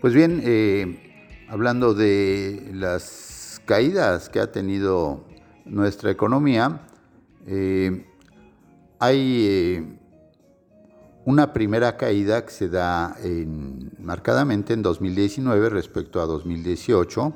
Pues 0.00 0.12
bien, 0.12 0.42
eh, 0.42 1.46
hablando 1.48 1.94
de 1.94 2.72
las 2.74 3.62
caídas 3.64 4.28
que 4.28 4.40
ha 4.40 4.50
tenido 4.50 5.24
nuestra 5.64 6.10
economía, 6.10 6.80
eh, 7.46 8.06
hay 8.98 9.46
eh, 9.48 9.98
una 11.26 11.52
primera 11.52 11.96
caída 11.96 12.44
que 12.44 12.50
se 12.50 12.68
da 12.68 13.16
marcadamente 14.00 14.72
en 14.72 14.82
2019 14.82 15.68
respecto 15.70 16.20
a 16.20 16.26
2018, 16.26 17.34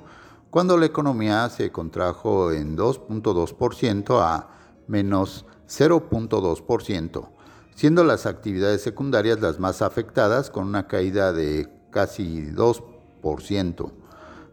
cuando 0.50 0.76
la 0.76 0.86
economía 0.86 1.48
se 1.48 1.70
contrajo 1.70 2.50
en 2.50 2.76
2.2% 2.76 4.20
a 4.20 4.48
menos 4.88 5.46
0.2% 5.68 7.37
siendo 7.78 8.02
las 8.02 8.26
actividades 8.26 8.82
secundarias 8.82 9.40
las 9.40 9.60
más 9.60 9.82
afectadas 9.82 10.50
con 10.50 10.66
una 10.66 10.88
caída 10.88 11.32
de 11.32 11.68
casi 11.92 12.50
2%. 12.50 13.92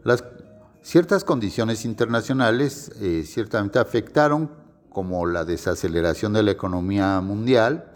Las 0.04 0.22
ciertas 0.80 1.24
condiciones 1.24 1.84
internacionales 1.84 2.92
eh, 3.00 3.24
ciertamente 3.26 3.80
afectaron, 3.80 4.48
como 4.90 5.26
la 5.26 5.44
desaceleración 5.44 6.34
de 6.34 6.44
la 6.44 6.52
economía 6.52 7.20
mundial, 7.20 7.90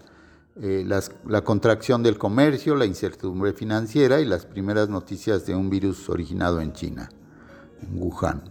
eh, 0.57 0.85
la 0.85 1.41
contracción 1.45 2.03
del 2.03 2.17
comercio, 2.17 2.75
la 2.75 2.85
incertidumbre 2.85 3.53
financiera 3.53 4.19
y 4.19 4.25
las 4.25 4.45
primeras 4.45 4.89
noticias 4.89 5.45
de 5.45 5.55
un 5.55 5.69
virus 5.69 6.09
originado 6.09 6.59
en 6.59 6.73
China, 6.73 7.09
en 7.81 8.01
Wuhan. 8.01 8.43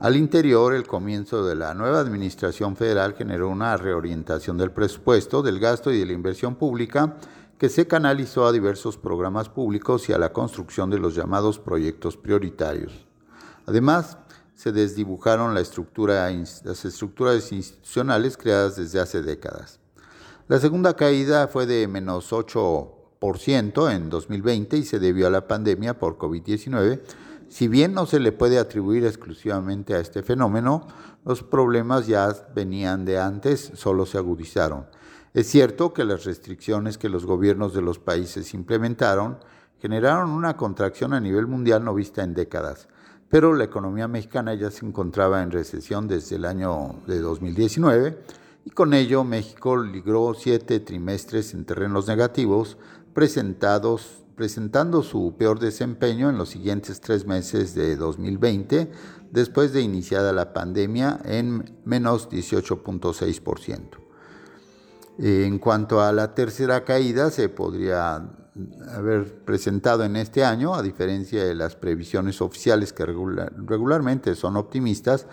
Al 0.00 0.16
interior, 0.16 0.72
el 0.72 0.86
comienzo 0.86 1.44
de 1.44 1.54
la 1.54 1.74
nueva 1.74 2.00
administración 2.00 2.74
federal 2.74 3.12
generó 3.12 3.50
una 3.50 3.76
reorientación 3.76 4.56
del 4.56 4.70
presupuesto, 4.70 5.42
del 5.42 5.60
gasto 5.60 5.92
y 5.92 5.98
de 5.98 6.06
la 6.06 6.14
inversión 6.14 6.54
pública 6.54 7.18
que 7.58 7.68
se 7.68 7.86
canalizó 7.86 8.46
a 8.46 8.52
diversos 8.52 8.96
programas 8.96 9.50
públicos 9.50 10.08
y 10.08 10.14
a 10.14 10.18
la 10.18 10.32
construcción 10.32 10.88
de 10.88 10.98
los 10.98 11.14
llamados 11.14 11.58
proyectos 11.58 12.16
prioritarios. 12.16 13.06
Además, 13.66 14.16
se 14.54 14.72
desdibujaron 14.72 15.52
las 15.52 15.68
estructuras 15.68 17.52
institucionales 17.52 18.38
creadas 18.38 18.76
desde 18.76 19.00
hace 19.00 19.20
décadas. 19.20 19.80
La 20.48 20.58
segunda 20.60 20.96
caída 20.96 21.46
fue 21.46 21.66
de 21.66 21.86
menos 21.88 22.32
8% 22.32 23.94
en 23.94 24.08
2020 24.08 24.78
y 24.78 24.82
se 24.82 24.98
debió 24.98 25.26
a 25.26 25.30
la 25.30 25.46
pandemia 25.46 25.98
por 25.98 26.16
COVID-19, 26.16 27.02
si 27.50 27.66
bien 27.66 27.94
no 27.94 28.06
se 28.06 28.20
le 28.20 28.30
puede 28.30 28.60
atribuir 28.60 29.04
exclusivamente 29.04 29.94
a 29.94 29.98
este 29.98 30.22
fenómeno, 30.22 30.86
los 31.24 31.42
problemas 31.42 32.06
ya 32.06 32.32
venían 32.54 33.04
de 33.04 33.18
antes, 33.18 33.72
solo 33.74 34.06
se 34.06 34.18
agudizaron. 34.18 34.86
Es 35.34 35.48
cierto 35.48 35.92
que 35.92 36.04
las 36.04 36.24
restricciones 36.24 36.96
que 36.96 37.08
los 37.08 37.26
gobiernos 37.26 37.74
de 37.74 37.82
los 37.82 37.98
países 37.98 38.54
implementaron 38.54 39.38
generaron 39.80 40.30
una 40.30 40.56
contracción 40.56 41.12
a 41.12 41.18
nivel 41.18 41.48
mundial 41.48 41.84
no 41.84 41.92
vista 41.92 42.22
en 42.22 42.34
décadas, 42.34 42.88
pero 43.28 43.52
la 43.52 43.64
economía 43.64 44.06
mexicana 44.06 44.54
ya 44.54 44.70
se 44.70 44.86
encontraba 44.86 45.42
en 45.42 45.50
recesión 45.50 46.06
desde 46.06 46.36
el 46.36 46.44
año 46.44 47.00
de 47.08 47.18
2019 47.18 48.16
y 48.64 48.70
con 48.70 48.94
ello 48.94 49.24
México 49.24 49.76
ligró 49.76 50.34
siete 50.34 50.78
trimestres 50.78 51.52
en 51.54 51.64
terrenos 51.64 52.06
negativos 52.06 52.76
presentados 53.12 54.22
presentando 54.40 55.02
su 55.02 55.34
peor 55.36 55.58
desempeño 55.58 56.30
en 56.30 56.38
los 56.38 56.48
siguientes 56.48 57.02
tres 57.02 57.26
meses 57.26 57.74
de 57.74 57.94
2020, 57.94 58.90
después 59.30 59.74
de 59.74 59.82
iniciada 59.82 60.32
la 60.32 60.54
pandemia 60.54 61.20
en 61.26 61.78
menos 61.84 62.30
18.6%. 62.30 63.98
En 65.18 65.58
cuanto 65.58 66.00
a 66.00 66.10
la 66.12 66.34
tercera 66.34 66.84
caída, 66.84 67.30
se 67.30 67.50
podría 67.50 68.30
haber 68.94 69.44
presentado 69.44 70.04
en 70.04 70.16
este 70.16 70.42
año, 70.42 70.74
a 70.74 70.80
diferencia 70.80 71.44
de 71.44 71.54
las 71.54 71.76
previsiones 71.76 72.40
oficiales 72.40 72.94
que 72.94 73.04
regularmente 73.04 74.34
son 74.36 74.56
optimistas, 74.56 75.26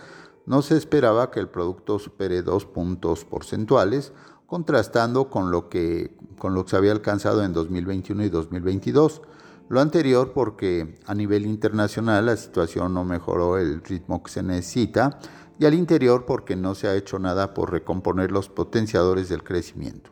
no 0.45 0.61
se 0.61 0.75
esperaba 0.75 1.31
que 1.31 1.39
el 1.39 1.47
producto 1.47 1.97
supere 1.97 2.41
dos 2.41 2.65
puntos 2.65 3.23
porcentuales 3.23 4.11
contrastando 4.47 5.29
con 5.29 5.51
lo 5.51 5.69
que, 5.69 6.15
con 6.39 6.55
lo 6.55 6.63
que 6.63 6.71
se 6.71 6.77
había 6.77 6.93
alcanzado 6.93 7.43
en 7.43 7.53
2021 7.53 8.23
y 8.23 8.29
2022. 8.29 9.21
Lo 9.69 9.81
anterior 9.81 10.31
porque 10.33 10.97
a 11.05 11.13
nivel 11.13 11.45
internacional 11.45 12.25
la 12.25 12.37
situación 12.37 12.93
no 12.93 13.03
mejoró 13.03 13.57
el 13.57 13.83
ritmo 13.83 14.23
que 14.23 14.31
se 14.31 14.41
necesita 14.41 15.19
y 15.59 15.65
al 15.65 15.73
interior 15.73 16.25
porque 16.25 16.55
no 16.55 16.75
se 16.75 16.87
ha 16.87 16.95
hecho 16.95 17.19
nada 17.19 17.53
por 17.53 17.71
recomponer 17.71 18.31
los 18.31 18.47
potenciadores 18.47 19.27
del 19.27 19.43
crecimiento. 19.43 20.11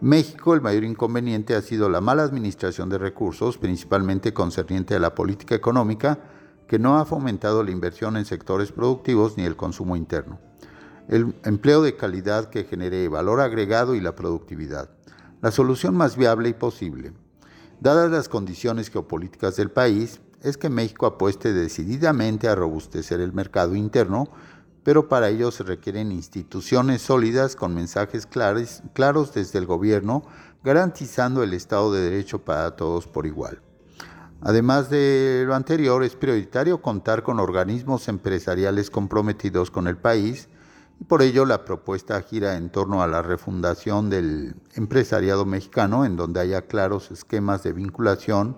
México, 0.00 0.54
el 0.54 0.62
mayor 0.62 0.84
inconveniente 0.84 1.54
ha 1.54 1.60
sido 1.60 1.88
la 1.88 2.00
mala 2.00 2.22
administración 2.22 2.88
de 2.88 2.98
recursos, 2.98 3.58
principalmente 3.58 4.32
concerniente 4.32 4.96
a 4.96 4.98
la 4.98 5.14
política 5.14 5.54
económica, 5.54 6.18
que 6.66 6.78
no 6.78 6.98
ha 6.98 7.04
fomentado 7.04 7.62
la 7.62 7.70
inversión 7.70 8.16
en 8.16 8.24
sectores 8.24 8.72
productivos 8.72 9.36
ni 9.36 9.44
el 9.44 9.56
consumo 9.56 9.94
interno 9.94 10.40
el 11.08 11.34
empleo 11.44 11.82
de 11.82 11.96
calidad 11.96 12.50
que 12.50 12.64
genere 12.64 13.08
valor 13.08 13.40
agregado 13.40 13.94
y 13.94 14.00
la 14.00 14.14
productividad. 14.14 14.90
La 15.40 15.50
solución 15.50 15.96
más 15.96 16.16
viable 16.16 16.48
y 16.48 16.54
posible, 16.54 17.12
dadas 17.80 18.10
las 18.10 18.28
condiciones 18.28 18.90
geopolíticas 18.90 19.56
del 19.56 19.70
país, 19.70 20.20
es 20.42 20.56
que 20.56 20.70
México 20.70 21.06
apueste 21.06 21.52
decididamente 21.52 22.48
a 22.48 22.54
robustecer 22.54 23.20
el 23.20 23.32
mercado 23.32 23.74
interno, 23.74 24.28
pero 24.82 25.08
para 25.08 25.28
ello 25.28 25.50
se 25.50 25.62
requieren 25.62 26.10
instituciones 26.10 27.02
sólidas 27.02 27.54
con 27.54 27.74
mensajes 27.74 28.26
claros, 28.26 28.82
claros 28.92 29.32
desde 29.32 29.58
el 29.58 29.66
gobierno, 29.66 30.24
garantizando 30.64 31.42
el 31.42 31.54
Estado 31.54 31.92
de 31.92 32.02
Derecho 32.02 32.40
para 32.40 32.74
todos 32.76 33.06
por 33.06 33.26
igual. 33.26 33.60
Además 34.40 34.90
de 34.90 35.44
lo 35.46 35.54
anterior, 35.54 36.02
es 36.02 36.16
prioritario 36.16 36.82
contar 36.82 37.22
con 37.22 37.38
organismos 37.38 38.08
empresariales 38.08 38.90
comprometidos 38.90 39.70
con 39.70 39.86
el 39.86 39.96
país, 39.96 40.48
y 41.02 41.04
por 41.04 41.20
ello 41.20 41.44
la 41.46 41.64
propuesta 41.64 42.22
gira 42.22 42.56
en 42.56 42.70
torno 42.70 43.02
a 43.02 43.08
la 43.08 43.22
refundación 43.22 44.08
del 44.08 44.54
empresariado 44.76 45.44
mexicano, 45.44 46.04
en 46.04 46.14
donde 46.14 46.38
haya 46.38 46.68
claros 46.68 47.10
esquemas 47.10 47.64
de 47.64 47.72
vinculación, 47.72 48.54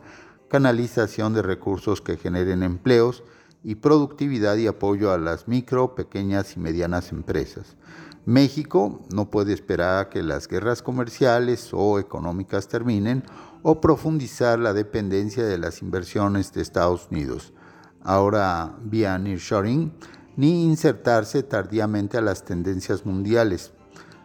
canalización 0.51 1.33
de 1.33 1.41
recursos 1.41 2.03
que 2.03 2.19
generen 2.19 2.63
empleos 2.63 3.25
y 3.63 3.77
productividad 3.77 4.57
y 4.59 4.67
apoyo 4.67 5.11
a 5.11 5.17
las 5.17 5.49
micro, 5.49 5.95
pequeñas 5.95 6.55
y 6.55 6.61
medianas 6.61 7.13
empresas. 7.13 7.79
México 8.27 9.01
no 9.11 9.31
puede 9.31 9.55
esperar 9.55 9.99
a 9.99 10.09
que 10.11 10.23
las 10.23 10.47
guerras 10.47 10.83
comerciales 10.83 11.71
o 11.73 11.99
económicas 11.99 12.69
terminen 12.69 13.25
o 13.63 13.81
profundizar 13.81 14.59
la 14.59 14.75
dependencia 14.75 15.45
de 15.45 15.57
las 15.57 15.81
inversiones 15.81 16.53
de 16.53 16.61
Estados 16.61 17.09
Unidos, 17.11 17.55
ahora 18.03 18.77
vía 18.83 19.17
nearshoring, 19.17 19.95
ni 20.37 20.65
insertarse 20.65 21.43
tardíamente 21.43 22.19
a 22.19 22.23
las 22.23 22.45
tendencias 22.45 23.07
mundiales. 23.07 23.73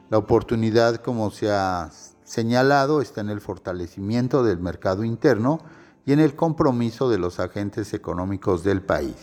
La 0.10 0.18
oportunidad, 0.18 0.98
como 0.98 1.30
se 1.32 1.52
ha 1.52 1.92
señalado, 2.24 3.02
está 3.02 3.22
en 3.22 3.30
el 3.30 3.42
fortalecimiento 3.42 4.44
del 4.44 4.60
mercado 4.60 5.04
interno 5.04 5.60
y 6.06 6.14
en 6.14 6.20
el 6.20 6.36
compromiso 6.36 7.10
de 7.10 7.20
los 7.20 7.40
agentes 7.40 7.94
económicos 7.94 8.64
del 8.64 8.82
país. 8.82 9.16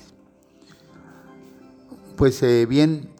Pues 2.16 2.42
eh, 2.42 2.66
bien, 2.66 3.10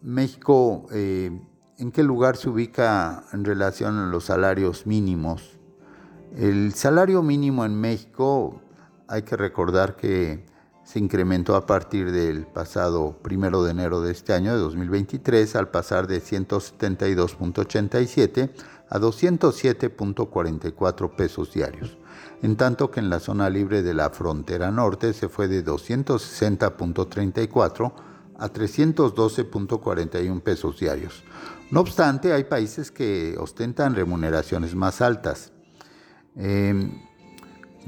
México, 0.00 0.86
eh, 0.92 1.40
¿en 1.76 1.92
qué 1.92 2.02
lugar 2.02 2.36
se 2.36 2.48
ubica 2.48 3.24
en 3.32 3.44
relación 3.44 3.98
a 3.98 4.06
los 4.06 4.24
salarios 4.24 4.86
mínimos? 4.86 5.58
El 6.36 6.72
salario 6.74 7.22
mínimo 7.22 7.64
en 7.64 7.80
México, 7.80 8.60
hay 9.08 9.22
que 9.22 9.36
recordar 9.36 9.96
que 9.96 10.46
se 10.88 10.98
incrementó 10.98 11.54
a 11.54 11.66
partir 11.66 12.10
del 12.12 12.46
pasado 12.46 13.18
primero 13.20 13.62
de 13.62 13.72
enero 13.72 14.00
de 14.00 14.10
este 14.10 14.32
año, 14.32 14.54
de 14.54 14.58
2023, 14.58 15.54
al 15.56 15.68
pasar 15.68 16.06
de 16.06 16.22
172.87 16.22 18.50
a 18.88 18.98
207.44 18.98 21.14
pesos 21.14 21.52
diarios, 21.52 21.98
en 22.40 22.56
tanto 22.56 22.90
que 22.90 23.00
en 23.00 23.10
la 23.10 23.20
zona 23.20 23.50
libre 23.50 23.82
de 23.82 23.92
la 23.92 24.08
frontera 24.08 24.70
norte 24.70 25.12
se 25.12 25.28
fue 25.28 25.46
de 25.46 25.62
260.34 25.62 27.92
a 28.38 28.50
312.41 28.50 30.40
pesos 30.40 30.80
diarios. 30.80 31.22
No 31.70 31.80
obstante, 31.80 32.32
hay 32.32 32.44
países 32.44 32.90
que 32.90 33.36
ostentan 33.38 33.94
remuneraciones 33.94 34.74
más 34.74 35.02
altas. 35.02 35.52
Em, 36.34 37.07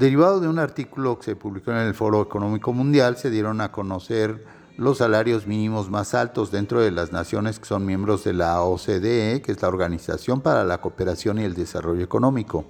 derivado 0.00 0.40
de 0.40 0.48
un 0.48 0.58
artículo 0.58 1.18
que 1.18 1.26
se 1.26 1.36
publicó 1.36 1.72
en 1.72 1.76
el 1.76 1.92
Foro 1.94 2.22
Económico 2.22 2.72
Mundial, 2.72 3.18
se 3.18 3.28
dieron 3.28 3.60
a 3.60 3.70
conocer 3.70 4.42
los 4.78 4.96
salarios 4.96 5.46
mínimos 5.46 5.90
más 5.90 6.14
altos 6.14 6.50
dentro 6.50 6.80
de 6.80 6.90
las 6.90 7.12
naciones 7.12 7.58
que 7.58 7.66
son 7.66 7.84
miembros 7.84 8.24
de 8.24 8.32
la 8.32 8.62
OCDE, 8.62 9.42
que 9.42 9.52
es 9.52 9.60
la 9.60 9.68
Organización 9.68 10.40
para 10.40 10.64
la 10.64 10.80
Cooperación 10.80 11.38
y 11.38 11.44
el 11.44 11.52
Desarrollo 11.52 12.02
Económico. 12.02 12.64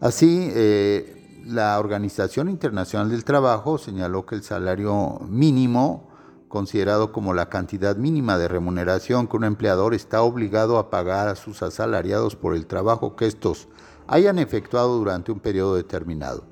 Así, 0.00 0.50
eh, 0.54 1.42
la 1.44 1.78
Organización 1.78 2.48
Internacional 2.48 3.10
del 3.10 3.24
Trabajo 3.24 3.76
señaló 3.76 4.24
que 4.24 4.34
el 4.34 4.42
salario 4.42 5.20
mínimo 5.28 6.08
considerado 6.48 7.12
como 7.12 7.34
la 7.34 7.50
cantidad 7.50 7.96
mínima 7.96 8.38
de 8.38 8.48
remuneración 8.48 9.28
que 9.28 9.36
un 9.36 9.44
empleador 9.44 9.94
está 9.94 10.22
obligado 10.22 10.78
a 10.78 10.90
pagar 10.90 11.28
a 11.28 11.36
sus 11.36 11.62
asalariados 11.62 12.34
por 12.34 12.56
el 12.56 12.66
trabajo 12.66 13.14
que 13.14 13.26
estos 13.26 13.68
hayan 14.10 14.40
efectuado 14.40 14.98
durante 14.98 15.30
un 15.30 15.38
periodo 15.38 15.76
determinado. 15.76 16.44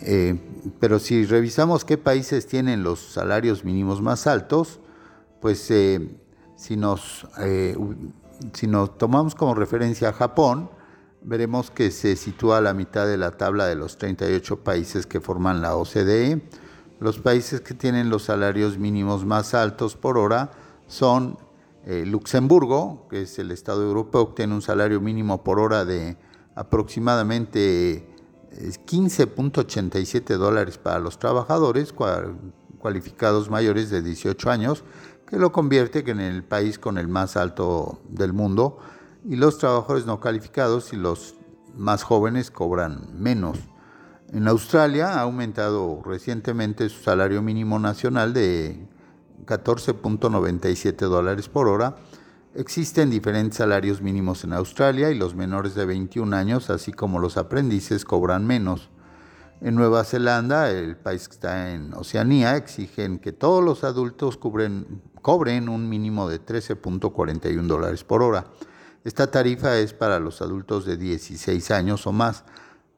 Eh, 0.00 0.38
pero 0.78 0.98
si 0.98 1.24
revisamos 1.24 1.86
qué 1.86 1.96
países 1.96 2.46
tienen 2.46 2.82
los 2.82 3.00
salarios 3.00 3.64
mínimos 3.64 4.02
más 4.02 4.26
altos, 4.26 4.78
pues 5.40 5.70
eh, 5.70 6.20
si, 6.56 6.76
nos, 6.76 7.26
eh, 7.38 7.76
si 8.52 8.66
nos 8.66 8.98
tomamos 8.98 9.34
como 9.34 9.54
referencia 9.54 10.10
a 10.10 10.12
Japón, 10.12 10.70
veremos 11.22 11.70
que 11.70 11.90
se 11.90 12.14
sitúa 12.14 12.58
a 12.58 12.60
la 12.60 12.74
mitad 12.74 13.06
de 13.06 13.16
la 13.16 13.32
tabla 13.32 13.66
de 13.66 13.74
los 13.74 13.96
38 13.96 14.62
países 14.62 15.06
que 15.06 15.20
forman 15.20 15.62
la 15.62 15.76
OCDE, 15.76 16.42
los 17.00 17.18
países 17.20 17.62
que 17.62 17.72
tienen 17.72 18.10
los 18.10 18.24
salarios 18.24 18.76
mínimos 18.76 19.24
más 19.24 19.54
altos 19.54 19.96
por 19.96 20.18
hora 20.18 20.50
son 20.86 21.38
Luxemburgo, 21.86 23.08
que 23.08 23.22
es 23.22 23.38
el 23.38 23.50
Estado 23.50 23.82
europeo, 23.82 24.28
que 24.28 24.34
tiene 24.34 24.54
un 24.54 24.60
salario 24.60 25.00
mínimo 25.00 25.42
por 25.42 25.58
hora 25.58 25.86
de 25.86 26.18
aproximadamente 26.54 28.06
15.87 28.50 30.36
dólares 30.36 30.78
para 30.78 30.98
los 30.98 31.18
trabajadores 31.18 31.94
cualificados 32.78 33.50
mayores 33.50 33.90
de 33.90 34.02
18 34.02 34.50
años, 34.50 34.84
que 35.26 35.38
lo 35.38 35.52
convierte 35.52 36.08
en 36.10 36.20
el 36.20 36.42
país 36.42 36.78
con 36.78 36.98
el 36.98 37.08
más 37.08 37.36
alto 37.36 38.00
del 38.08 38.32
mundo, 38.32 38.78
y 39.24 39.36
los 39.36 39.58
trabajadores 39.58 40.06
no 40.06 40.18
calificados 40.18 40.92
y 40.92 40.96
los 40.96 41.34
más 41.76 42.02
jóvenes 42.02 42.50
cobran 42.50 43.08
menos. 43.20 43.58
En 44.32 44.48
Australia 44.48 45.14
ha 45.14 45.20
aumentado 45.22 46.02
recientemente 46.04 46.88
su 46.88 47.02
salario 47.02 47.42
mínimo 47.42 47.78
nacional 47.78 48.32
de 48.32 48.88
14.97 49.44 50.96
dólares 51.08 51.48
por 51.48 51.68
hora. 51.68 51.96
Existen 52.54 53.10
diferentes 53.10 53.58
salarios 53.58 54.02
mínimos 54.02 54.42
en 54.42 54.52
Australia 54.52 55.10
y 55.10 55.14
los 55.14 55.36
menores 55.36 55.76
de 55.76 55.86
21 55.86 56.34
años, 56.34 56.68
así 56.68 56.92
como 56.92 57.20
los 57.20 57.36
aprendices, 57.36 58.04
cobran 58.04 58.44
menos. 58.44 58.90
En 59.60 59.76
Nueva 59.76 60.02
Zelanda, 60.02 60.68
el 60.68 60.96
país 60.96 61.28
que 61.28 61.34
está 61.34 61.72
en 61.72 61.94
Oceanía, 61.94 62.56
exigen 62.56 63.20
que 63.20 63.30
todos 63.30 63.62
los 63.62 63.84
adultos 63.84 64.36
cobren 64.36 65.68
un 65.68 65.88
mínimo 65.88 66.28
de 66.28 66.44
13.41 66.44 67.66
dólares 67.68 68.02
por 68.02 68.20
hora. 68.20 68.46
Esta 69.04 69.30
tarifa 69.30 69.78
es 69.78 69.94
para 69.94 70.18
los 70.18 70.42
adultos 70.42 70.84
de 70.84 70.96
16 70.96 71.70
años 71.70 72.04
o 72.08 72.12
más. 72.12 72.44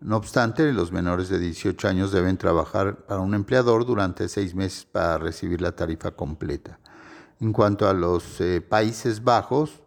No 0.00 0.16
obstante, 0.16 0.72
los 0.72 0.92
menores 0.92 1.28
de 1.28 1.38
18 1.38 1.88
años 1.88 2.10
deben 2.10 2.38
trabajar 2.38 3.04
para 3.04 3.20
un 3.20 3.34
empleador 3.34 3.84
durante 3.84 4.30
seis 4.30 4.54
meses 4.54 4.86
para 4.86 5.18
recibir 5.18 5.60
la 5.60 5.72
tarifa 5.72 6.12
completa. 6.12 6.78
En 7.42 7.52
cuanto 7.52 7.88
a 7.88 7.92
los 7.92 8.40
eh, 8.40 8.60
Países 8.60 9.24
Bajos, 9.24 9.82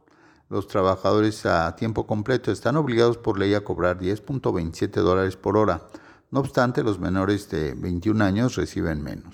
los 0.49 0.67
trabajadores 0.67 1.45
a 1.45 1.73
tiempo 1.77 2.05
completo 2.05 2.51
están 2.51 2.75
obligados 2.75 3.17
por 3.17 3.39
ley 3.39 3.53
a 3.53 3.63
cobrar 3.63 3.97
10.27 3.97 4.91
dólares 5.01 5.37
por 5.37 5.55
hora. 5.55 5.87
No 6.31 6.41
obstante, 6.41 6.83
los 6.83 6.99
menores 6.99 7.49
de 7.49 7.73
21 7.73 8.21
años 8.25 8.55
reciben 8.57 9.01
menos. 9.01 9.33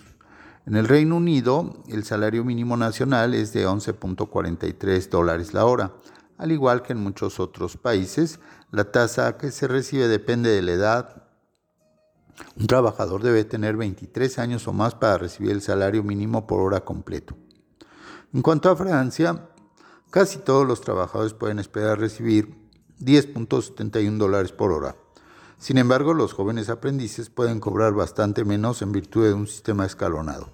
En 0.68 0.76
el 0.76 0.88
Reino 0.88 1.18
Unido, 1.18 1.82
el 1.88 2.04
salario 2.04 2.44
mínimo 2.44 2.78
nacional 2.78 3.34
es 3.34 3.54
de 3.54 3.68
11.43 3.68 5.10
dólares 5.10 5.56
la 5.56 5.66
hora. 5.66 5.92
Al 6.38 6.52
igual 6.52 6.84
que 6.84 6.94
en 6.94 7.00
muchos 7.00 7.40
otros 7.40 7.76
países, 7.76 8.40
la 8.70 8.84
tasa 8.92 9.36
que 9.36 9.50
se 9.50 9.68
recibe 9.68 10.08
depende 10.08 10.52
de 10.52 10.62
la 10.62 10.74
edad. 10.74 11.24
Un 12.56 12.68
trabajador 12.68 13.24
debe 13.24 13.46
tener 13.46 13.78
23 13.78 14.38
años 14.38 14.68
o 14.68 14.74
más 14.74 14.94
para 14.94 15.18
recibir 15.18 15.50
el 15.50 15.64
salario 15.64 16.04
mínimo 16.04 16.46
por 16.46 16.60
hora 16.60 16.82
completo. 16.82 17.36
En 18.34 18.42
cuanto 18.42 18.70
a 18.70 18.78
Francia, 18.78 19.50
casi 20.10 20.40
todos 20.40 20.66
los 20.66 20.80
trabajadores 20.80 21.34
pueden 21.34 21.60
esperar 21.60 22.00
recibir 22.00 22.56
10.71 23.02 24.18
dólares 24.18 24.54
por 24.54 24.72
hora. 24.72 24.96
Sin 25.58 25.78
embargo, 25.78 26.14
los 26.14 26.34
jóvenes 26.34 26.70
aprendices 26.70 27.30
pueden 27.30 27.60
cobrar 27.60 27.94
bastante 27.94 28.46
menos 28.46 28.82
en 28.82 28.94
virtud 28.94 29.26
de 29.28 29.34
un 29.34 29.48
sistema 29.48 29.86
escalonado. 29.86 30.50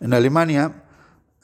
En 0.00 0.14
Alemania, 0.14 0.84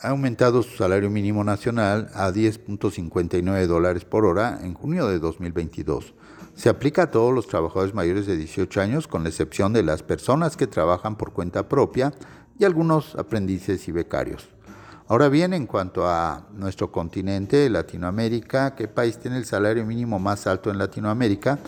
ha 0.01 0.11
aumentado 0.11 0.63
su 0.63 0.77
salario 0.77 1.11
mínimo 1.11 1.43
nacional 1.43 2.11
a 2.15 2.31
10.59 2.31 3.67
dólares 3.67 4.05
por 4.05 4.25
hora 4.25 4.61
en 4.63 4.75
junio 4.75 5.09
de 5.09 5.19
2022. 5.19 6.15
Se 6.55 6.69
aplica 6.69 7.03
a 7.03 7.11
todos 7.11 7.35
los 7.35 7.49
trabajadores 7.49 7.93
mayores 7.93 8.27
de 8.27 8.37
18 8.37 8.81
años, 8.81 9.09
con 9.09 9.25
la 9.25 9.31
excepción 9.31 9.73
de 9.73 9.83
las 9.83 10.03
personas 10.03 10.57
que 10.57 10.67
trabajan 10.67 11.17
por 11.17 11.33
cuenta 11.33 11.69
propia 11.69 12.15
y 12.59 12.65
algunos 12.65 13.15
aprendices 13.17 13.87
y 13.89 13.93
becarios. 13.93 14.49
Ahora 15.09 15.29
bien, 15.29 15.53
en 15.55 15.67
cuanto 15.67 16.09
a 16.09 16.49
nuestro 16.53 16.91
continente, 16.91 17.71
Latinoamérica, 17.71 18.75
¿qué 18.75 18.89
país 18.89 19.19
tiene 19.19 19.37
el 19.37 19.45
salario 19.45 19.87
mínimo 19.87 20.19
más 20.19 20.47
alto 20.49 20.71
en 20.71 20.79
Latinoamérica? 20.79 21.59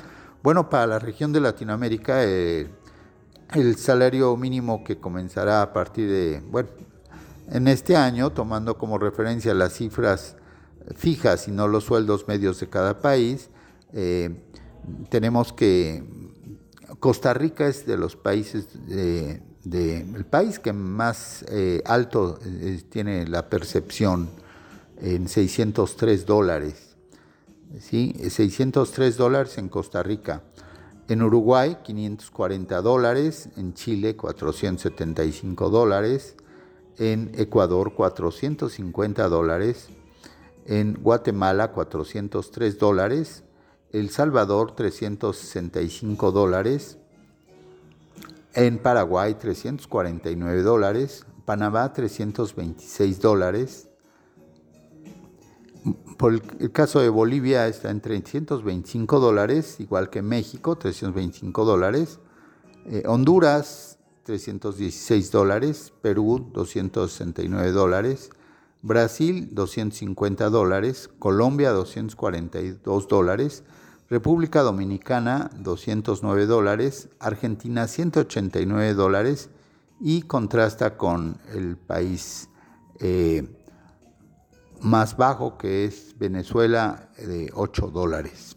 Bueno, 0.42 0.68
para 0.68 0.86
la 0.88 0.98
región 0.98 1.32
de 1.32 1.40
Latinoamérica, 1.40 2.24
eh, 2.24 2.68
el 3.54 3.76
salario 3.76 4.36
mínimo 4.36 4.82
que 4.82 4.98
comenzará 4.98 5.62
a 5.62 5.72
partir 5.72 6.08
de, 6.08 6.42
bueno, 6.50 6.68
en 7.50 7.68
este 7.68 7.96
año, 7.96 8.30
tomando 8.30 8.76
como 8.76 8.98
referencia 8.98 9.54
las 9.54 9.74
cifras 9.74 10.36
fijas 10.96 11.48
y 11.48 11.52
no 11.52 11.68
los 11.68 11.84
sueldos 11.84 12.26
medios 12.26 12.58
de 12.60 12.68
cada 12.68 13.00
país, 13.00 13.50
eh, 13.92 14.36
tenemos 15.10 15.52
que 15.52 16.02
Costa 17.00 17.34
Rica 17.34 17.68
es 17.68 17.86
de 17.86 17.96
los 17.96 18.16
países 18.16 18.68
el 19.72 20.24
país 20.24 20.58
que 20.58 20.72
más 20.72 21.44
eh, 21.48 21.82
alto 21.84 22.38
eh, 22.44 22.82
tiene 22.88 23.26
la 23.26 23.48
percepción 23.48 24.30
en 25.00 25.28
603 25.28 26.26
dólares. 26.26 26.96
¿sí? 27.80 28.14
603 28.28 29.16
dólares 29.16 29.58
en 29.58 29.68
Costa 29.68 30.02
Rica. 30.02 30.42
En 31.08 31.22
Uruguay, 31.22 31.78
540 31.82 32.80
dólares. 32.82 33.48
En 33.56 33.74
Chile, 33.74 34.16
475 34.16 35.70
dólares 35.70 36.36
en 36.98 37.30
Ecuador 37.36 37.94
450 37.94 39.28
dólares, 39.28 39.88
en 40.66 40.94
Guatemala 40.94 41.72
403 41.72 42.78
dólares, 42.78 43.44
El 43.92 44.10
Salvador 44.10 44.74
365 44.74 46.32
dólares, 46.32 46.98
En 48.58 48.78
Paraguay 48.78 49.34
349 49.34 50.62
dólares, 50.62 51.24
Panamá 51.44 51.92
326 51.92 53.20
dólares. 53.20 53.88
Por 56.16 56.32
el, 56.32 56.72
caso 56.72 56.98
de 56.98 57.08
Bolivia 57.08 57.68
está 57.68 57.88
en 57.92 58.00
325 58.00 59.20
dólares, 59.20 59.78
igual 59.78 60.10
que 60.10 60.22
México, 60.22 60.76
325 60.76 61.64
dólares. 61.64 62.18
Eh, 62.86 63.04
Honduras 63.06 64.00
316 64.24 65.30
dólares, 65.30 65.92
Perú 66.02 66.50
269 66.52 67.70
dólares, 67.70 68.30
Brasil 68.82 69.50
250 69.52 70.50
dólares, 70.50 71.08
Colombia 71.20 71.70
242 71.70 73.06
dólares, 73.06 73.62
República 74.10 74.62
Dominicana 74.62 75.50
209 75.58 76.46
dólares, 76.46 77.10
Argentina 77.18 77.86
189 77.86 78.94
dólares 78.94 79.50
y 80.00 80.22
contrasta 80.22 80.96
con 80.96 81.36
el 81.54 81.76
país 81.76 82.48
eh, 83.00 83.46
más 84.80 85.16
bajo 85.16 85.58
que 85.58 85.84
es 85.84 86.14
Venezuela 86.18 87.10
de 87.18 87.50
8 87.52 87.88
dólares. 87.88 88.56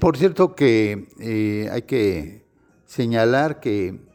Por 0.00 0.16
cierto 0.16 0.56
que 0.56 1.08
eh, 1.20 1.68
hay 1.70 1.82
que 1.82 2.44
señalar 2.84 3.60
que 3.60 4.08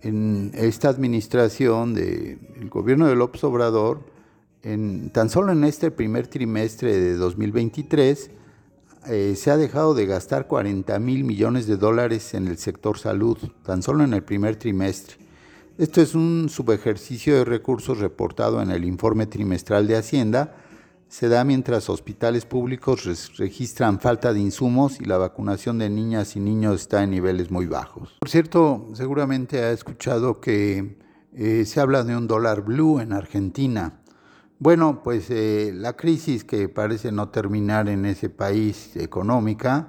en 0.00 0.50
esta 0.54 0.88
administración 0.88 1.94
del 1.94 2.68
gobierno 2.70 3.06
de 3.06 3.16
López 3.16 3.44
Obrador, 3.44 4.00
tan 5.12 5.28
solo 5.30 5.52
en 5.52 5.64
este 5.64 5.90
primer 5.90 6.26
trimestre 6.26 6.98
de 6.98 7.16
2023 7.16 8.30
eh, 9.06 9.34
se 9.36 9.50
ha 9.50 9.56
dejado 9.56 9.94
de 9.94 10.06
gastar 10.06 10.46
40 10.46 10.98
mil 10.98 11.24
millones 11.24 11.66
de 11.66 11.76
dólares 11.76 12.34
en 12.34 12.48
el 12.48 12.58
sector 12.58 12.98
salud, 12.98 13.38
tan 13.62 13.82
solo 13.82 14.04
en 14.04 14.14
el 14.14 14.22
primer 14.22 14.56
trimestre. 14.56 15.16
Esto 15.76 16.00
es 16.00 16.14
un 16.14 16.48
subejercicio 16.48 17.34
de 17.34 17.44
recursos 17.44 17.98
reportado 17.98 18.62
en 18.62 18.70
el 18.70 18.84
informe 18.84 19.26
trimestral 19.26 19.86
de 19.88 19.96
Hacienda. 19.96 20.54
Se 21.08 21.28
da 21.28 21.44
mientras 21.44 21.90
hospitales 21.90 22.46
públicos 22.46 23.36
registran 23.36 24.00
falta 24.00 24.32
de 24.32 24.40
insumos 24.40 25.00
y 25.00 25.04
la 25.04 25.18
vacunación 25.18 25.78
de 25.78 25.90
niñas 25.90 26.36
y 26.36 26.40
niños 26.40 26.82
está 26.82 27.02
en 27.02 27.10
niveles 27.10 27.50
muy 27.50 27.66
bajos. 27.66 28.16
Por 28.20 28.28
cierto, 28.28 28.88
seguramente 28.94 29.60
ha 29.62 29.72
escuchado 29.72 30.40
que 30.40 30.96
eh, 31.32 31.64
se 31.66 31.80
habla 31.80 32.04
de 32.04 32.16
un 32.16 32.28
dólar 32.28 32.62
blue 32.62 33.00
en 33.00 33.12
Argentina. 33.12 34.00
Bueno, 34.58 35.02
pues 35.02 35.30
eh, 35.30 35.72
la 35.74 35.94
crisis 35.94 36.44
que 36.44 36.68
parece 36.68 37.10
no 37.10 37.28
terminar 37.28 37.88
en 37.88 38.06
ese 38.06 38.30
país 38.30 38.96
económica 38.96 39.88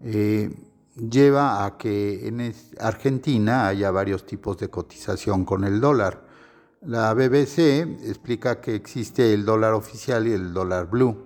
eh, 0.00 0.54
lleva 0.96 1.64
a 1.64 1.76
que 1.76 2.28
en 2.28 2.54
Argentina 2.78 3.66
haya 3.66 3.90
varios 3.90 4.24
tipos 4.24 4.56
de 4.58 4.70
cotización 4.70 5.44
con 5.44 5.64
el 5.64 5.80
dólar. 5.80 6.24
La 6.82 7.12
BBC 7.12 7.80
explica 8.08 8.60
que 8.60 8.76
existe 8.76 9.34
el 9.34 9.44
dólar 9.44 9.72
oficial 9.72 10.28
y 10.28 10.32
el 10.32 10.52
dólar 10.52 10.88
blue. 10.88 11.24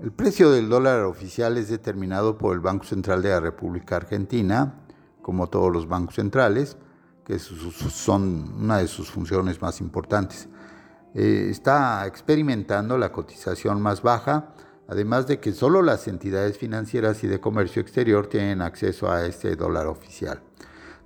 El 0.00 0.10
precio 0.10 0.50
del 0.50 0.68
dólar 0.68 1.04
oficial 1.04 1.56
es 1.56 1.68
determinado 1.68 2.36
por 2.36 2.54
el 2.54 2.60
Banco 2.60 2.84
Central 2.84 3.22
de 3.22 3.30
la 3.30 3.40
República 3.40 3.96
Argentina, 3.96 4.80
como 5.22 5.46
todos 5.46 5.72
los 5.72 5.86
bancos 5.86 6.16
centrales, 6.16 6.76
que 7.24 7.38
son 7.38 8.52
una 8.58 8.78
de 8.78 8.88
sus 8.88 9.10
funciones 9.10 9.62
más 9.62 9.80
importantes. 9.80 10.48
Eh, 11.18 11.48
está 11.50 12.06
experimentando 12.06 12.98
la 12.98 13.10
cotización 13.10 13.80
más 13.80 14.02
baja, 14.02 14.52
además 14.86 15.26
de 15.26 15.40
que 15.40 15.52
solo 15.52 15.80
las 15.80 16.08
entidades 16.08 16.58
financieras 16.58 17.24
y 17.24 17.26
de 17.26 17.40
comercio 17.40 17.80
exterior 17.80 18.26
tienen 18.26 18.60
acceso 18.60 19.10
a 19.10 19.24
este 19.24 19.56
dólar 19.56 19.86
oficial. 19.86 20.42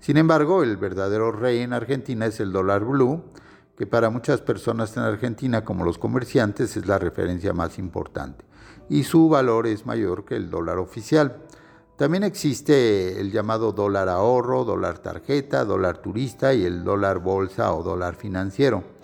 Sin 0.01 0.17
embargo, 0.17 0.65
el 0.65 0.77
verdadero 0.79 1.31
rey 1.31 1.61
en 1.61 1.73
Argentina 1.73 2.27
es 2.27 2.41
el 2.41 2.51
dólar 2.51 2.85
blue, 2.85 3.23
que 3.79 3.87
para 3.87 4.11
muchas 4.11 4.41
personas 4.41 4.97
en 4.97 5.05
Argentina, 5.05 5.65
como 5.65 5.85
los 5.85 5.97
comerciantes, 5.97 6.77
es 6.77 6.87
la 6.89 6.99
referencia 6.99 7.53
más 7.53 7.79
importante, 7.79 8.45
y 8.89 9.05
su 9.05 9.29
valor 9.29 9.69
es 9.69 9.87
mayor 9.87 10.25
que 10.25 10.35
el 10.35 10.51
dólar 10.51 10.79
oficial. 10.79 11.37
También 11.97 12.25
existe 12.25 13.21
el 13.21 13.31
llamado 13.31 13.71
dólar 13.71 14.09
ahorro, 14.09 14.65
dólar 14.65 14.99
tarjeta, 14.99 15.65
dólar 15.65 15.99
turista 15.99 16.53
y 16.53 16.65
el 16.65 16.83
dólar 16.83 17.21
bolsa 17.21 17.73
o 17.73 17.85
dólar 17.85 18.17
financiero. 18.17 18.99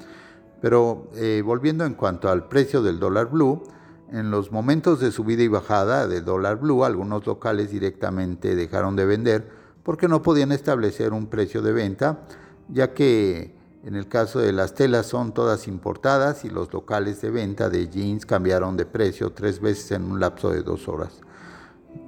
Pero 0.66 1.06
eh, 1.14 1.44
volviendo 1.46 1.84
en 1.84 1.94
cuanto 1.94 2.28
al 2.28 2.48
precio 2.48 2.82
del 2.82 2.98
dólar 2.98 3.30
blue, 3.30 3.62
en 4.10 4.32
los 4.32 4.50
momentos 4.50 4.98
de 4.98 5.12
subida 5.12 5.44
y 5.44 5.46
bajada 5.46 6.08
del 6.08 6.24
dólar 6.24 6.58
blue, 6.58 6.82
algunos 6.82 7.24
locales 7.24 7.70
directamente 7.70 8.56
dejaron 8.56 8.96
de 8.96 9.06
vender 9.06 9.48
porque 9.84 10.08
no 10.08 10.22
podían 10.22 10.50
establecer 10.50 11.12
un 11.12 11.28
precio 11.28 11.62
de 11.62 11.72
venta, 11.72 12.26
ya 12.68 12.94
que 12.94 13.54
en 13.84 13.94
el 13.94 14.08
caso 14.08 14.40
de 14.40 14.52
las 14.52 14.74
telas 14.74 15.06
son 15.06 15.32
todas 15.32 15.68
importadas 15.68 16.44
y 16.44 16.50
los 16.50 16.72
locales 16.72 17.20
de 17.20 17.30
venta 17.30 17.70
de 17.70 17.88
jeans 17.88 18.26
cambiaron 18.26 18.76
de 18.76 18.86
precio 18.86 19.30
tres 19.30 19.60
veces 19.60 19.92
en 19.92 20.02
un 20.02 20.18
lapso 20.18 20.50
de 20.50 20.64
dos 20.64 20.88
horas. 20.88 21.20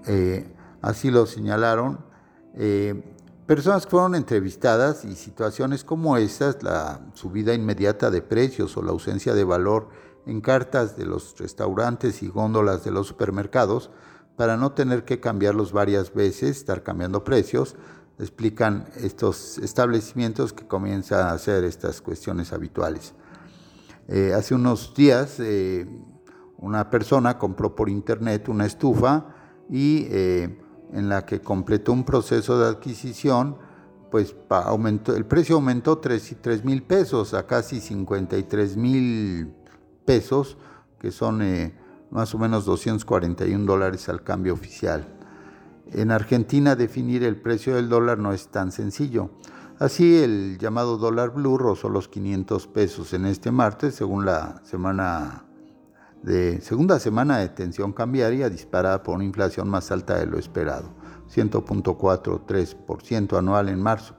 Eh, 0.08 0.52
así 0.82 1.12
lo 1.12 1.26
señalaron. 1.26 2.00
Eh, 2.56 3.14
Personas 3.48 3.86
que 3.86 3.92
fueron 3.92 4.14
entrevistadas 4.14 5.06
y 5.06 5.14
situaciones 5.14 5.82
como 5.82 6.18
estas, 6.18 6.62
la 6.62 7.00
subida 7.14 7.54
inmediata 7.54 8.10
de 8.10 8.20
precios 8.20 8.76
o 8.76 8.82
la 8.82 8.90
ausencia 8.90 9.32
de 9.32 9.42
valor 9.42 9.88
en 10.26 10.42
cartas 10.42 10.98
de 10.98 11.06
los 11.06 11.34
restaurantes 11.38 12.22
y 12.22 12.28
góndolas 12.28 12.84
de 12.84 12.90
los 12.90 13.06
supermercados, 13.06 13.88
para 14.36 14.58
no 14.58 14.72
tener 14.72 15.06
que 15.06 15.18
cambiarlos 15.18 15.72
varias 15.72 16.12
veces, 16.12 16.58
estar 16.58 16.82
cambiando 16.82 17.24
precios, 17.24 17.74
explican 18.18 18.84
estos 18.96 19.56
establecimientos 19.56 20.52
que 20.52 20.66
comienzan 20.66 21.28
a 21.28 21.30
hacer 21.30 21.64
estas 21.64 22.02
cuestiones 22.02 22.52
habituales. 22.52 23.14
Eh, 24.08 24.34
hace 24.34 24.54
unos 24.54 24.92
días 24.94 25.40
eh, 25.40 25.88
una 26.58 26.90
persona 26.90 27.38
compró 27.38 27.74
por 27.74 27.88
internet 27.88 28.50
una 28.50 28.66
estufa 28.66 29.24
y 29.70 30.06
eh, 30.10 30.67
en 30.92 31.08
la 31.08 31.26
que 31.26 31.40
completó 31.40 31.92
un 31.92 32.04
proceso 32.04 32.58
de 32.58 32.66
adquisición, 32.66 33.56
pues 34.10 34.34
aumentó, 34.48 35.14
el 35.14 35.26
precio 35.26 35.56
aumentó 35.56 35.98
3, 35.98 36.64
mil 36.64 36.82
pesos 36.82 37.34
a 37.34 37.46
casi 37.46 37.80
53 37.80 38.76
mil 38.76 39.52
pesos, 40.04 40.56
que 40.98 41.10
son 41.10 41.42
eh, 41.42 41.74
más 42.10 42.34
o 42.34 42.38
menos 42.38 42.64
241 42.64 43.64
dólares 43.66 44.08
al 44.08 44.22
cambio 44.22 44.54
oficial. 44.54 45.06
En 45.92 46.10
Argentina 46.10 46.76
definir 46.76 47.22
el 47.24 47.36
precio 47.36 47.76
del 47.76 47.88
dólar 47.88 48.18
no 48.18 48.32
es 48.32 48.48
tan 48.48 48.72
sencillo. 48.72 49.30
Así 49.78 50.22
el 50.22 50.58
llamado 50.58 50.98
dólar 50.98 51.30
blue 51.30 51.56
rozó 51.56 51.88
los 51.88 52.08
500 52.08 52.66
pesos 52.66 53.12
en 53.12 53.26
este 53.26 53.50
martes, 53.52 53.94
según 53.94 54.24
la 54.24 54.60
semana 54.64 55.47
de 56.22 56.60
segunda 56.60 56.98
semana 56.98 57.38
de 57.38 57.48
tensión 57.48 57.92
cambiaria 57.92 58.50
disparada 58.50 59.02
por 59.02 59.16
una 59.16 59.24
inflación 59.24 59.68
más 59.68 59.90
alta 59.90 60.18
de 60.18 60.26
lo 60.26 60.38
esperado, 60.38 60.90
100.43% 61.34 63.38
anual 63.38 63.68
en 63.68 63.80
marzo, 63.80 64.16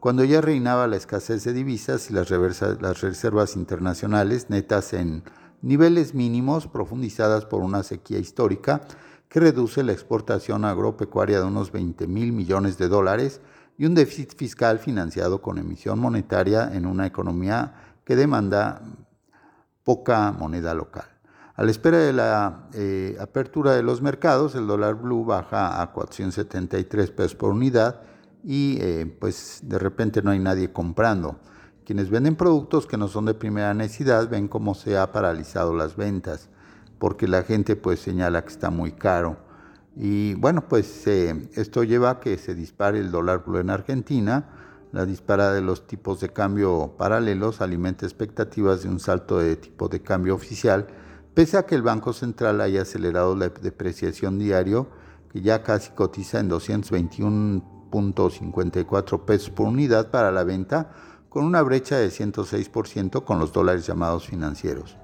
cuando 0.00 0.24
ya 0.24 0.40
reinaba 0.40 0.86
la 0.86 0.96
escasez 0.96 1.44
de 1.44 1.52
divisas 1.52 2.10
y 2.10 2.14
las, 2.14 2.30
las 2.30 3.00
reservas 3.00 3.56
internacionales 3.56 4.48
netas 4.48 4.92
en 4.92 5.24
niveles 5.60 6.14
mínimos 6.14 6.68
profundizadas 6.68 7.44
por 7.44 7.62
una 7.62 7.82
sequía 7.82 8.18
histórica 8.18 8.82
que 9.28 9.40
reduce 9.40 9.82
la 9.82 9.92
exportación 9.92 10.64
agropecuaria 10.64 11.40
de 11.40 11.46
unos 11.46 11.72
20 11.72 12.06
mil 12.06 12.32
millones 12.32 12.78
de 12.78 12.88
dólares 12.88 13.40
y 13.76 13.86
un 13.86 13.94
déficit 13.94 14.36
fiscal 14.36 14.78
financiado 14.78 15.42
con 15.42 15.58
emisión 15.58 15.98
monetaria 15.98 16.70
en 16.72 16.86
una 16.86 17.06
economía 17.06 17.74
que 18.04 18.16
demanda 18.16 18.80
poca 19.84 20.32
moneda 20.32 20.74
local. 20.74 21.17
A 21.58 21.64
la 21.64 21.72
espera 21.72 21.98
de 21.98 22.12
la 22.12 22.68
eh, 22.72 23.16
apertura 23.18 23.72
de 23.72 23.82
los 23.82 24.00
mercados, 24.00 24.54
el 24.54 24.68
dólar 24.68 24.94
blue 24.94 25.24
baja 25.24 25.82
a 25.82 25.90
473 25.90 27.10
pesos 27.10 27.34
por 27.34 27.50
unidad 27.50 28.00
y 28.44 28.78
eh, 28.80 29.12
pues 29.18 29.62
de 29.64 29.80
repente 29.80 30.22
no 30.22 30.30
hay 30.30 30.38
nadie 30.38 30.72
comprando. 30.72 31.40
Quienes 31.84 32.10
venden 32.10 32.36
productos 32.36 32.86
que 32.86 32.96
no 32.96 33.08
son 33.08 33.24
de 33.24 33.34
primera 33.34 33.74
necesidad 33.74 34.30
ven 34.30 34.46
cómo 34.46 34.76
se 34.76 34.96
ha 34.96 35.10
paralizado 35.10 35.74
las 35.74 35.96
ventas 35.96 36.48
porque 37.00 37.26
la 37.26 37.42
gente 37.42 37.74
pues 37.74 37.98
señala 37.98 38.44
que 38.44 38.52
está 38.52 38.70
muy 38.70 38.92
caro. 38.92 39.38
Y 39.96 40.34
bueno, 40.34 40.68
pues 40.68 41.08
eh, 41.08 41.50
esto 41.56 41.82
lleva 41.82 42.10
a 42.10 42.20
que 42.20 42.38
se 42.38 42.54
dispare 42.54 43.00
el 43.00 43.10
dólar 43.10 43.42
blue 43.44 43.58
en 43.58 43.70
Argentina. 43.70 44.48
La 44.92 45.04
disparada 45.04 45.54
de 45.54 45.62
los 45.62 45.88
tipos 45.88 46.20
de 46.20 46.28
cambio 46.28 46.94
paralelos 46.96 47.60
alimenta 47.60 48.06
expectativas 48.06 48.84
de 48.84 48.90
un 48.90 49.00
salto 49.00 49.40
de 49.40 49.56
tipo 49.56 49.88
de 49.88 50.02
cambio 50.02 50.36
oficial 50.36 50.86
Pese 51.34 51.56
a 51.56 51.66
que 51.66 51.74
el 51.74 51.82
Banco 51.82 52.12
Central 52.12 52.60
haya 52.60 52.82
acelerado 52.82 53.34
la 53.36 53.48
depreciación 53.48 54.38
diario, 54.38 54.88
que 55.32 55.40
ya 55.40 55.62
casi 55.62 55.92
cotiza 55.92 56.40
en 56.40 56.50
221.54 56.50 59.24
pesos 59.24 59.48
por 59.50 59.68
unidad 59.68 60.10
para 60.10 60.30
la 60.32 60.44
venta, 60.44 60.90
con 61.28 61.44
una 61.44 61.60
brecha 61.62 61.96
de 61.96 62.08
106% 62.08 63.24
con 63.24 63.38
los 63.38 63.52
dólares 63.52 63.86
llamados 63.86 64.26
financieros. 64.26 64.96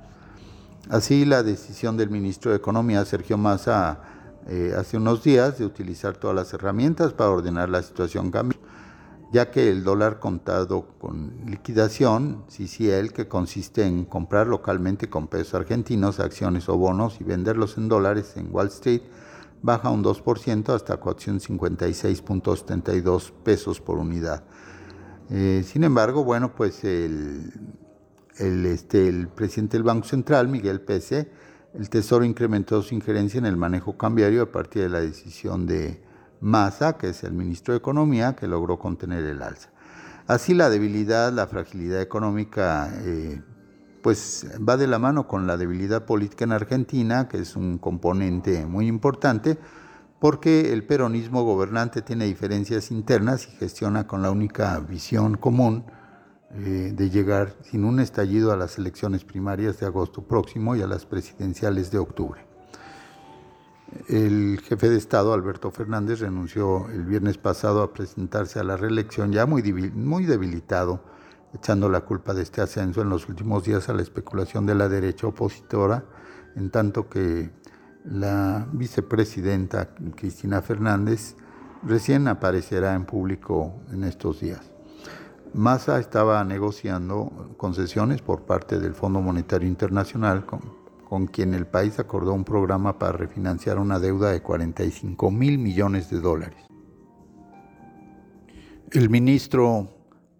Así, 0.91 1.25
la 1.25 1.43
decisión 1.43 1.97
del 1.97 2.11
ministro 2.11 2.51
de 2.51 2.59
Economía, 2.59 3.05
Sergio 3.05 3.39
Massa, 3.39 4.01
eh, 4.47 4.75
hace 4.77 4.99
unos 4.99 5.23
días 5.23 5.59
de 5.59 5.65
utilizar 5.65 6.17
todas 6.17 6.37
las 6.37 6.53
herramientas 6.53 7.15
para 7.15 7.31
ordenar 7.31 7.71
la 7.71 7.83
situación 7.83 8.31
ya 9.35 9.51
que 9.51 9.68
el 9.68 9.83
dólar 9.83 10.20
contado 10.20 10.87
con 11.01 11.33
liquidación, 11.44 12.44
CCL, 12.47 13.09
que 13.12 13.27
consiste 13.27 13.85
en 13.85 14.05
comprar 14.05 14.47
localmente 14.47 15.11
con 15.11 15.27
pesos 15.27 15.55
argentinos 15.55 16.20
acciones 16.20 16.68
o 16.68 16.77
bonos 16.77 17.20
y 17.20 17.25
venderlos 17.25 17.77
en 17.77 17.88
dólares 17.88 18.35
en 18.37 18.55
Wall 18.55 18.68
Street, 18.68 19.03
baja 19.61 19.90
un 19.90 20.05
2% 20.05 20.73
hasta 20.73 21.01
456.72 21.01 23.33
pesos 23.42 23.81
por 23.81 23.99
unidad. 23.99 24.44
Eh, 25.31 25.64
sin 25.66 25.83
embargo, 25.83 26.23
bueno, 26.23 26.55
pues 26.55 26.85
el, 26.85 27.51
el, 28.38 28.66
este, 28.66 29.09
el 29.09 29.27
presidente 29.27 29.79
del 29.79 29.83
Banco 29.83 30.07
Central, 30.07 30.47
Miguel 30.47 30.81
Pese, 30.81 31.29
el 31.75 31.90
Tesoro 31.90 32.25
incrementó 32.25 32.83
su 32.83 32.94
injerencia 32.94 33.38
en 33.38 33.47
el 33.47 33.57
manejo 33.57 33.99
cambiario 33.99 34.42
a 34.42 34.53
partir 34.53 34.83
de 34.83 34.90
la 34.90 35.01
decisión 35.01 35.66
de 35.66 36.04
Massa, 36.45 36.99
que 36.99 37.09
es 37.09 37.25
el 37.25 37.33
ministro 37.33 37.73
de 37.73 37.79
Economía, 37.79 38.37
que 38.37 38.47
logró 38.47 38.79
contener 38.79 39.25
el 39.25 39.43
alza. 39.43 39.71
Así 40.27 40.55
la 40.55 40.71
debilidad, 40.71 41.33
la 41.33 41.47
fragilidad 41.47 42.01
económica, 42.01 42.91
eh, 43.03 43.43
pues 44.03 44.47
va 44.67 44.77
de 44.77 44.87
la 44.87 44.99
mano 44.99 45.27
con 45.27 45.47
la 45.47 45.57
debilidad 45.57 46.05
política 46.05 46.45
en 46.45 46.53
Argentina, 46.53 47.29
que 47.29 47.39
es 47.39 47.57
un 47.57 47.79
componente 47.79 48.67
muy 48.67 48.87
importante, 48.87 49.59
porque 50.21 50.73
el 50.73 50.87
peronismo 50.87 51.45
gobernante 51.45 52.03
tiene 52.03 52.27
diferencias 52.27 52.91
internas 52.91 53.49
y 53.49 53.57
gestiona 53.57 54.07
con 54.07 54.21
la 54.23 54.31
única 54.31 54.79
visión 54.81 55.37
común 55.37 55.85
eh, 56.51 56.93
de 56.95 57.11
llegar 57.11 57.57
sin 57.63 57.85
un 57.85 58.01
estallido 58.01 58.53
a 58.53 58.57
las 58.57 58.79
elecciones 58.79 59.25
primarias 59.25 59.81
de 59.81 59.87
agosto 59.87 60.23
próximo 60.23 60.77
y 60.77 60.83
a 60.83 60.87
las 60.87 61.07
presidenciales 61.07 61.91
de 61.91 61.99
octubre. 61.99 62.54
El 64.09 64.61
jefe 64.61 64.88
de 64.88 64.97
Estado, 64.97 65.33
Alberto 65.33 65.70
Fernández, 65.70 66.20
renunció 66.20 66.88
el 66.90 67.05
viernes 67.05 67.38
pasado 67.38 67.83
a 67.83 67.92
presentarse 67.92 68.59
a 68.59 68.64
la 68.64 68.77
reelección 68.77 69.33
ya 69.33 69.47
muy, 69.47 69.62
muy 69.92 70.25
debilitado, 70.25 71.05
echando 71.53 71.88
la 71.88 72.01
culpa 72.01 72.35
de 72.35 72.42
este 72.42 72.61
ascenso 72.61 73.03
en 73.03 73.09
los 73.09 73.29
últimos 73.29 73.64
días 73.64 73.88
a 73.88 73.94
la 73.94 74.03
especulación 74.03 74.66
de 74.66 74.75
la 74.75 74.88
derecha 74.88 75.27
opositora, 75.27 76.05
en 76.57 76.70
tanto 76.70 77.09
que 77.09 77.51
la 78.05 78.66
vicepresidenta 78.73 79.94
Cristina 80.16 80.61
Fernández 80.61 81.37
recién 81.83 82.29
aparecerá 82.29 82.94
en 82.94 83.05
público 83.05 83.81
en 83.92 84.05
estos 84.05 84.40
días. 84.40 84.70
Massa 85.55 86.01
estaba 86.01 86.42
negociando 86.42 87.55
concesiones 87.57 88.20
por 88.23 88.42
parte 88.42 88.81
del 88.81 88.94
Fondo 88.94 89.20
Monetario 89.20 89.68
Internacional 89.68 90.44
con 91.09 91.27
quien 91.27 91.55
el 91.55 91.67
país 91.67 91.99
acordó 91.99 92.33
un 92.33 92.45
programa 92.45 92.99
para 92.99 93.12
refinanciar 93.12 93.79
una 93.79 93.99
deuda 93.99 94.33
de 94.33 94.43
45 94.43 95.31
mil 95.31 95.59
millones 95.59 96.11
de 96.11 96.21
dólares. 96.21 96.64
El 98.90 99.11
ministro 99.11 99.88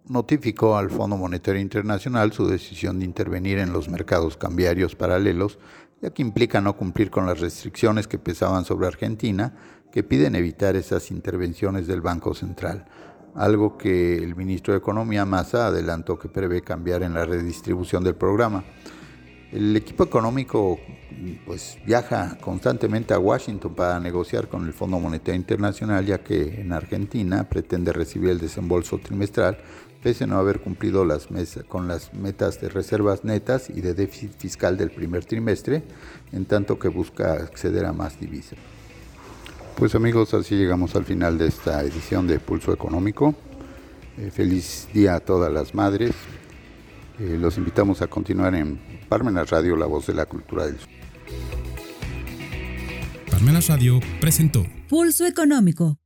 notificó 0.07 0.77
al 0.77 0.89
Fondo 0.89 1.17
Monetario 1.17 1.61
Internacional 1.61 2.31
su 2.31 2.47
decisión 2.47 2.99
de 2.99 3.05
intervenir 3.05 3.57
en 3.59 3.73
los 3.73 3.89
mercados 3.89 4.37
cambiarios 4.37 4.95
paralelos, 4.95 5.59
ya 6.01 6.11
que 6.11 6.21
implica 6.21 6.61
no 6.61 6.77
cumplir 6.77 7.09
con 7.09 7.25
las 7.25 7.39
restricciones 7.39 8.07
que 8.07 8.19
pesaban 8.19 8.65
sobre 8.65 8.87
Argentina, 8.87 9.53
que 9.91 10.03
piden 10.03 10.35
evitar 10.35 10.75
esas 10.75 11.09
intervenciones 11.11 11.87
del 11.87 12.01
Banco 12.01 12.33
Central, 12.33 12.85
algo 13.33 13.77
que 13.77 14.17
el 14.17 14.35
ministro 14.35 14.73
de 14.73 14.79
Economía 14.79 15.25
Massa 15.25 15.67
adelantó 15.67 16.19
que 16.19 16.29
prevé 16.29 16.61
cambiar 16.61 17.03
en 17.03 17.13
la 17.13 17.25
redistribución 17.25 18.03
del 18.03 18.15
programa. 18.15 18.63
El 19.51 19.75
equipo 19.75 20.03
económico 20.03 20.79
pues, 21.45 21.77
viaja 21.85 22.37
constantemente 22.41 23.13
a 23.13 23.19
Washington 23.19 23.73
para 23.73 23.99
negociar 23.99 24.47
con 24.47 24.65
el 24.65 24.73
Fondo 24.73 24.99
Monetario 24.99 25.39
Internacional, 25.39 26.05
ya 26.05 26.19
que 26.19 26.61
en 26.61 26.73
Argentina 26.73 27.47
pretende 27.47 27.93
recibir 27.93 28.31
el 28.31 28.39
desembolso 28.39 28.97
trimestral, 28.97 29.57
pese 30.01 30.25
a 30.25 30.27
no 30.27 30.37
haber 30.37 30.59
cumplido 30.59 31.05
las 31.05 31.27
con 31.67 31.87
las 31.87 32.13
metas 32.13 32.59
de 32.59 32.69
reservas 32.69 33.23
netas 33.23 33.69
y 33.69 33.81
de 33.81 33.93
déficit 33.93 34.37
fiscal 34.37 34.77
del 34.77 34.91
primer 34.91 35.25
trimestre, 35.25 35.83
en 36.31 36.45
tanto 36.45 36.77
que 36.77 36.89
busca 36.89 37.33
acceder 37.33 37.85
a 37.85 37.93
más 37.93 38.19
divisas. 38.19 38.59
Pues 39.75 39.93
amigos, 39.93 40.33
así 40.33 40.55
llegamos 40.55 40.95
al 40.95 41.05
final 41.05 41.37
de 41.37 41.47
esta 41.47 41.81
edición 41.81 42.27
de 42.27 42.39
Pulso 42.39 42.71
Económico. 42.71 43.35
Eh, 44.17 44.31
feliz 44.31 44.87
día 44.93 45.15
a 45.15 45.19
todas 45.19 45.51
las 45.51 45.75
madres. 45.75 46.11
Eh, 47.19 47.37
los 47.39 47.57
invitamos 47.57 48.01
a 48.01 48.07
continuar 48.07 48.55
en 48.55 48.79
Parmenas 49.15 49.49
Radio, 49.49 49.77
la 49.77 49.85
voz 49.85 50.07
de 50.07 50.13
la 50.13 50.25
cultura 50.25 50.65
del 50.65 50.77
sur. 50.77 50.89
Parmenas 53.31 53.69
Radio 53.69 54.01
presentó 54.19 54.65
Pulso 54.89 55.25
Económico 55.25 55.97